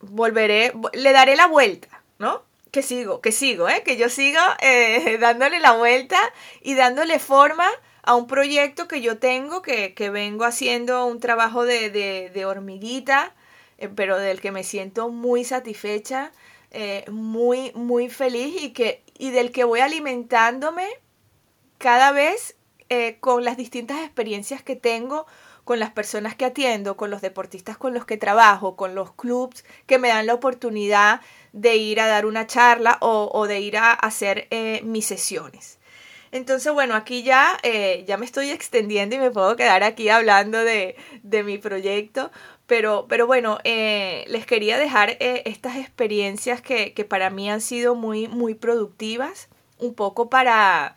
volveré, 0.00 0.72
le 0.92 1.12
daré 1.12 1.36
la 1.36 1.46
vuelta, 1.46 2.02
¿no? 2.18 2.42
Que 2.72 2.82
sigo, 2.82 3.20
que 3.20 3.32
sigo, 3.32 3.68
¿eh? 3.68 3.82
Que 3.84 3.96
yo 3.96 4.08
sigo 4.08 4.40
eh, 4.60 5.18
dándole 5.20 5.60
la 5.60 5.72
vuelta 5.72 6.18
y 6.62 6.74
dándole 6.74 7.18
forma 7.18 7.68
a 8.02 8.16
un 8.16 8.26
proyecto 8.26 8.88
que 8.88 9.00
yo 9.00 9.18
tengo, 9.18 9.62
que, 9.62 9.94
que 9.94 10.10
vengo 10.10 10.44
haciendo 10.44 11.06
un 11.06 11.20
trabajo 11.20 11.64
de, 11.64 11.90
de, 11.90 12.30
de 12.30 12.44
hormiguita, 12.44 13.34
eh, 13.78 13.88
pero 13.88 14.18
del 14.18 14.40
que 14.40 14.50
me 14.50 14.64
siento 14.64 15.10
muy 15.10 15.44
satisfecha, 15.44 16.32
muy, 17.10 17.70
muy 17.74 18.08
feliz 18.08 18.62
y, 18.62 18.72
que, 18.72 19.02
y 19.18 19.30
del 19.30 19.52
que 19.52 19.64
voy 19.64 19.80
alimentándome 19.80 20.88
cada 21.82 22.12
vez 22.12 22.54
eh, 22.90 23.16
con 23.18 23.44
las 23.44 23.56
distintas 23.56 23.98
experiencias 24.04 24.62
que 24.62 24.76
tengo, 24.76 25.26
con 25.64 25.80
las 25.80 25.90
personas 25.90 26.36
que 26.36 26.44
atiendo, 26.44 26.96
con 26.96 27.10
los 27.10 27.20
deportistas 27.20 27.76
con 27.76 27.92
los 27.92 28.04
que 28.06 28.16
trabajo, 28.16 28.76
con 28.76 28.94
los 28.94 29.12
clubs 29.12 29.64
que 29.86 29.98
me 29.98 30.08
dan 30.08 30.26
la 30.26 30.34
oportunidad 30.34 31.20
de 31.52 31.74
ir 31.74 32.00
a 32.00 32.06
dar 32.06 32.24
una 32.24 32.46
charla 32.46 32.98
o, 33.00 33.46
de 33.48 33.60
ir 33.60 33.78
a 33.78 33.92
hacer 33.92 34.46
eh, 34.50 34.80
mis 34.84 35.06
sesiones. 35.06 35.80
Entonces, 36.30 36.72
bueno, 36.72 36.94
aquí 36.94 37.24
ya, 37.24 37.58
eh, 37.64 38.04
ya 38.06 38.16
me 38.16 38.26
estoy 38.26 38.50
extendiendo 38.50 39.16
y 39.16 39.18
me 39.18 39.32
puedo 39.32 39.56
quedar 39.56 39.82
aquí 39.82 40.08
hablando 40.08 40.58
de, 40.58 40.94
mi 41.44 41.58
proyecto, 41.58 42.30
pero, 42.68 43.06
pero 43.08 43.26
bueno, 43.26 43.58
les 43.64 44.46
quería 44.46 44.78
dejar 44.78 45.16
estas 45.18 45.76
experiencias 45.76 46.62
que, 46.62 46.94
que, 46.94 47.04
para 47.04 47.28
mí 47.28 47.50
han 47.50 47.60
sido 47.60 47.96
muy, 47.96 48.28
muy 48.28 48.54
productivas, 48.54 49.48
un 49.78 49.94
poco 49.94 50.30
para, 50.30 50.96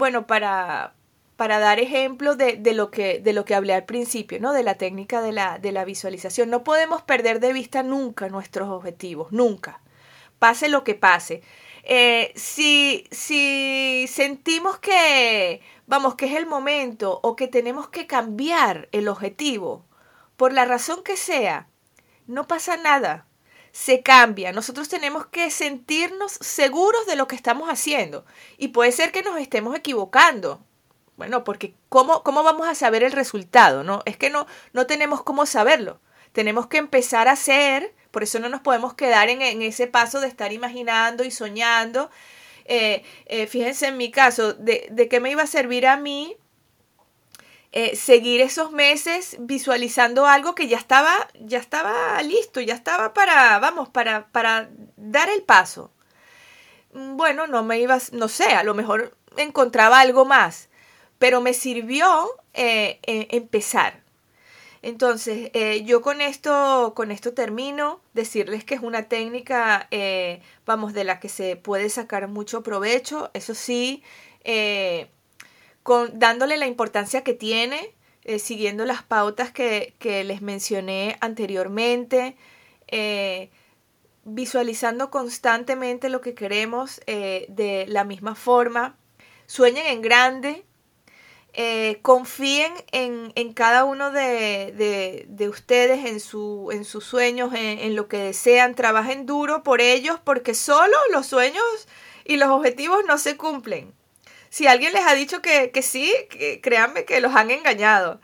bueno, 0.00 0.26
para, 0.26 0.94
para 1.36 1.58
dar 1.58 1.78
ejemplo 1.78 2.34
de, 2.34 2.56
de, 2.56 2.72
lo 2.72 2.90
que, 2.90 3.20
de 3.20 3.34
lo 3.34 3.44
que 3.44 3.54
hablé 3.54 3.74
al 3.74 3.84
principio, 3.84 4.40
¿no? 4.40 4.52
De 4.54 4.62
la 4.62 4.74
técnica 4.74 5.20
de 5.20 5.30
la, 5.30 5.58
de 5.58 5.72
la 5.72 5.84
visualización. 5.84 6.48
No 6.48 6.64
podemos 6.64 7.02
perder 7.02 7.38
de 7.38 7.52
vista 7.52 7.82
nunca 7.82 8.28
nuestros 8.30 8.70
objetivos, 8.70 9.30
nunca. 9.30 9.80
Pase 10.38 10.70
lo 10.70 10.84
que 10.84 10.94
pase. 10.94 11.42
Eh, 11.84 12.32
si, 12.34 13.06
si 13.10 14.06
sentimos 14.08 14.78
que, 14.78 15.60
vamos, 15.86 16.14
que 16.14 16.26
es 16.26 16.34
el 16.34 16.46
momento 16.46 17.20
o 17.22 17.36
que 17.36 17.46
tenemos 17.46 17.88
que 17.90 18.06
cambiar 18.06 18.88
el 18.92 19.06
objetivo, 19.06 19.84
por 20.38 20.54
la 20.54 20.64
razón 20.64 21.02
que 21.04 21.18
sea, 21.18 21.68
no 22.26 22.46
pasa 22.46 22.78
nada 22.78 23.26
se 23.72 24.02
cambia. 24.02 24.52
Nosotros 24.52 24.88
tenemos 24.88 25.26
que 25.26 25.50
sentirnos 25.50 26.32
seguros 26.32 27.06
de 27.06 27.16
lo 27.16 27.28
que 27.28 27.36
estamos 27.36 27.68
haciendo. 27.68 28.24
Y 28.58 28.68
puede 28.68 28.92
ser 28.92 29.12
que 29.12 29.22
nos 29.22 29.38
estemos 29.38 29.76
equivocando. 29.76 30.64
Bueno, 31.16 31.44
porque 31.44 31.74
¿cómo, 31.88 32.22
cómo 32.22 32.42
vamos 32.42 32.66
a 32.66 32.74
saber 32.74 33.02
el 33.02 33.12
resultado? 33.12 33.84
No, 33.84 34.02
es 34.06 34.16
que 34.16 34.30
no, 34.30 34.46
no 34.72 34.86
tenemos 34.86 35.22
cómo 35.22 35.46
saberlo. 35.46 36.00
Tenemos 36.32 36.66
que 36.66 36.78
empezar 36.78 37.28
a 37.28 37.32
hacer, 37.32 37.94
por 38.10 38.22
eso 38.22 38.38
no 38.38 38.48
nos 38.48 38.60
podemos 38.60 38.94
quedar 38.94 39.28
en, 39.28 39.62
ese 39.62 39.86
paso 39.86 40.20
de 40.20 40.28
estar 40.28 40.52
imaginando 40.52 41.24
y 41.24 41.30
soñando. 41.30 42.10
Eh, 42.64 43.02
eh, 43.26 43.46
fíjense 43.46 43.88
en 43.88 43.96
mi 43.96 44.10
caso, 44.10 44.54
de, 44.54 44.86
de 44.90 45.08
qué 45.08 45.20
me 45.20 45.30
iba 45.30 45.42
a 45.42 45.46
servir 45.46 45.86
a 45.86 45.96
mí 45.96 46.36
eh, 47.72 47.94
seguir 47.94 48.40
esos 48.40 48.72
meses 48.72 49.36
visualizando 49.38 50.26
algo 50.26 50.56
que 50.56 50.66
ya 50.66 50.76
estaba, 50.76 51.28
ya 51.34 51.58
estaba 51.58 52.20
listo, 52.22 52.60
ya 52.60 52.74
estaba 52.74 53.14
para, 53.14 53.60
vamos, 53.60 53.88
para, 53.88 54.26
para 54.32 54.70
dar 54.96 55.28
el 55.28 55.42
paso. 55.42 55.92
Bueno, 56.92 57.46
no 57.46 57.62
me 57.62 57.78
iba, 57.78 57.98
no 58.10 58.26
sé, 58.26 58.46
a 58.54 58.64
lo 58.64 58.74
mejor 58.74 59.16
encontraba 59.36 60.00
algo 60.00 60.24
más, 60.24 60.68
pero 61.20 61.40
me 61.40 61.54
sirvió 61.54 62.30
eh, 62.54 62.98
eh, 63.04 63.28
empezar. 63.30 64.02
Entonces, 64.82 65.50
yo 65.84 66.00
con 66.00 66.22
esto, 66.22 66.94
con 66.96 67.10
esto 67.10 67.34
termino, 67.34 68.00
decirles 68.14 68.64
que 68.64 68.74
es 68.74 68.80
una 68.80 69.08
técnica, 69.08 69.88
vamos, 70.64 70.94
de 70.94 71.04
la 71.04 71.20
que 71.20 71.28
se 71.28 71.56
puede 71.56 71.90
sacar 71.90 72.28
mucho 72.28 72.62
provecho, 72.62 73.30
eso 73.34 73.54
sí, 73.54 74.02
dándole 76.12 76.56
la 76.56 76.66
importancia 76.66 77.22
que 77.22 77.34
tiene, 77.34 77.94
eh, 78.24 78.38
siguiendo 78.38 78.84
las 78.84 79.02
pautas 79.02 79.50
que, 79.50 79.94
les 80.00 80.42
mencioné 80.42 81.16
anteriormente, 81.20 82.36
eh, 82.88 83.50
visualizando 84.24 85.10
constantemente 85.10 86.08
lo 86.08 86.20
que 86.20 86.34
queremos 86.34 87.00
eh, 87.06 87.46
de 87.48 87.86
la 87.88 88.04
misma 88.04 88.34
forma, 88.34 88.96
sueñen 89.46 89.86
en 89.86 90.02
grande, 90.02 90.64
confíen 92.02 92.72
en, 92.92 93.52
cada 93.54 93.84
uno 93.84 94.12
de, 94.12 95.48
ustedes, 95.50 96.04
en, 96.04 96.20
su, 96.20 96.68
en 96.72 96.84
sus 96.84 97.04
sueños, 97.04 97.52
en, 97.54 97.80
en, 97.80 97.96
lo 97.96 98.06
que 98.06 98.18
desean, 98.18 98.74
trabajen 98.74 99.26
duro 99.26 99.64
por 99.64 99.80
ellos, 99.80 100.20
porque 100.22 100.54
solo 100.54 100.96
los 101.10 101.26
sueños 101.26 101.64
y 102.24 102.36
los 102.36 102.50
objetivos 102.50 103.00
no 103.08 103.18
se 103.18 103.36
cumplen 103.36 103.92
si 104.50 104.66
alguien 104.66 104.92
les 104.92 105.06
ha 105.06 105.14
dicho 105.14 105.40
que, 105.40 105.70
sí, 105.80 106.12
créanme 106.60 107.04
que 107.04 107.20
los 107.20 107.34
han 107.36 107.52
engañado. 107.52 108.20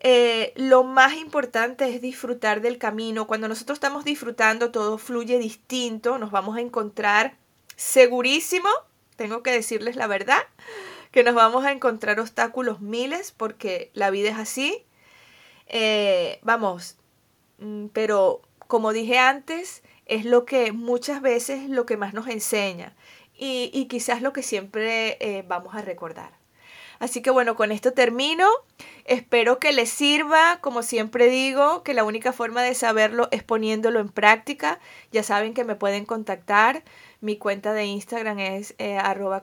Eh, 0.00 0.52
lo 0.56 0.84
más 0.84 1.14
importante 1.14 1.88
es 1.88 2.00
disfrutar 2.00 2.62
del 2.62 2.78
camino. 2.78 3.26
Cuando 3.26 3.46
nosotros 3.46 3.76
estamos 3.76 4.04
disfrutando, 4.04 4.70
todo 4.70 4.96
fluye 4.96 5.38
distinto. 5.38 6.18
Nos 6.18 6.30
vamos 6.30 6.56
a 6.56 6.60
encontrar 6.60 7.36
segurísimo, 7.76 8.68
tengo 9.16 9.42
que 9.42 9.52
decirles 9.52 9.96
la 9.96 10.06
verdad, 10.06 10.42
que 11.10 11.22
nos 11.22 11.34
vamos 11.34 11.66
a 11.66 11.72
encontrar 11.72 12.20
obstáculos 12.20 12.80
miles 12.80 13.32
porque 13.32 13.90
la 13.92 14.08
vida 14.10 14.30
es 14.30 14.38
así. 14.38 14.86
Eh, 15.66 16.40
vamos, 16.42 16.96
mm, 17.58 17.88
pero 17.88 18.40
como 18.66 18.94
dije 18.94 19.18
antes, 19.18 19.82
es 20.06 20.24
lo 20.24 20.46
que 20.46 20.72
muchas 20.72 21.20
veces 21.20 21.68
lo 21.68 21.84
que 21.84 21.98
más 21.98 22.14
nos 22.14 22.28
enseña 22.28 22.94
y, 23.38 23.86
quizás 23.88 24.22
lo 24.22 24.32
que 24.32 24.42
siempre 24.42 25.16
eh, 25.20 25.44
vamos 25.46 25.74
a 25.74 25.82
recordar. 25.82 26.30
Así 26.98 27.20
que 27.20 27.30
bueno, 27.30 27.56
con 27.56 27.72
esto 27.72 27.92
termino. 27.92 28.48
Espero 29.04 29.58
que 29.58 29.72
les 29.72 29.90
sirva. 29.90 30.58
Como 30.62 30.82
siempre 30.82 31.28
digo, 31.28 31.82
que 31.82 31.92
la 31.92 32.04
única 32.04 32.32
forma 32.32 32.62
de 32.62 32.74
saberlo 32.74 33.28
es 33.32 33.42
poniéndolo 33.42 34.00
en 34.00 34.08
práctica. 34.08 34.80
Ya 35.12 35.22
saben 35.22 35.52
que 35.52 35.64
me 35.64 35.74
pueden 35.74 36.06
contactar. 36.06 36.84
Mi 37.20 37.36
cuenta 37.36 37.74
de 37.74 37.84
Instagram 37.84 38.38
es 38.38 38.74
eh, 38.78 38.96
arroba 38.96 39.42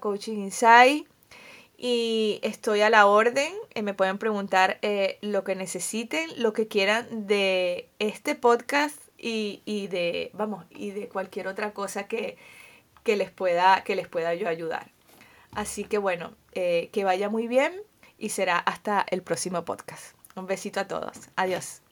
Y 1.78 2.40
estoy 2.42 2.82
a 2.82 2.90
la 2.90 3.06
orden. 3.06 3.54
Eh, 3.76 3.84
me 3.84 3.94
pueden 3.94 4.18
preguntar 4.18 4.80
lo 5.22 5.44
que 5.44 5.56
necesiten, 5.56 6.30
lo 6.42 6.54
que 6.54 6.68
quieran 6.68 7.28
de 7.28 7.88
este 8.00 8.34
podcast 8.34 8.98
y, 9.20 9.62
y, 9.66 9.88
de, 9.88 10.32
vamos, 10.34 10.66
y 10.72 10.90
de 10.90 11.08
cualquier 11.08 11.48
otra 11.48 11.74
cosa 11.74 12.08
que, 12.08 12.36
que 13.04 13.16
les 13.16 13.32
pueda, 13.32 13.84
que 13.84 13.96
les 13.96 14.08
pueda 14.08 14.34
yo 14.34 14.48
ayudar. 14.48 14.92
Así 15.52 15.84
que 15.84 15.98
bueno, 15.98 16.36
eh, 16.54 16.90
que 16.92 17.04
vaya 17.04 17.30
muy 17.30 17.48
bien 17.48 17.74
y 18.18 18.30
será 18.30 18.58
hasta 18.58 19.06
el 19.10 19.22
próximo 19.22 19.66
podcast. 19.66 20.16
Un 20.36 20.48
besito 20.48 20.80
a 20.80 20.88
todos. 20.88 21.30
Adiós. 21.36 21.83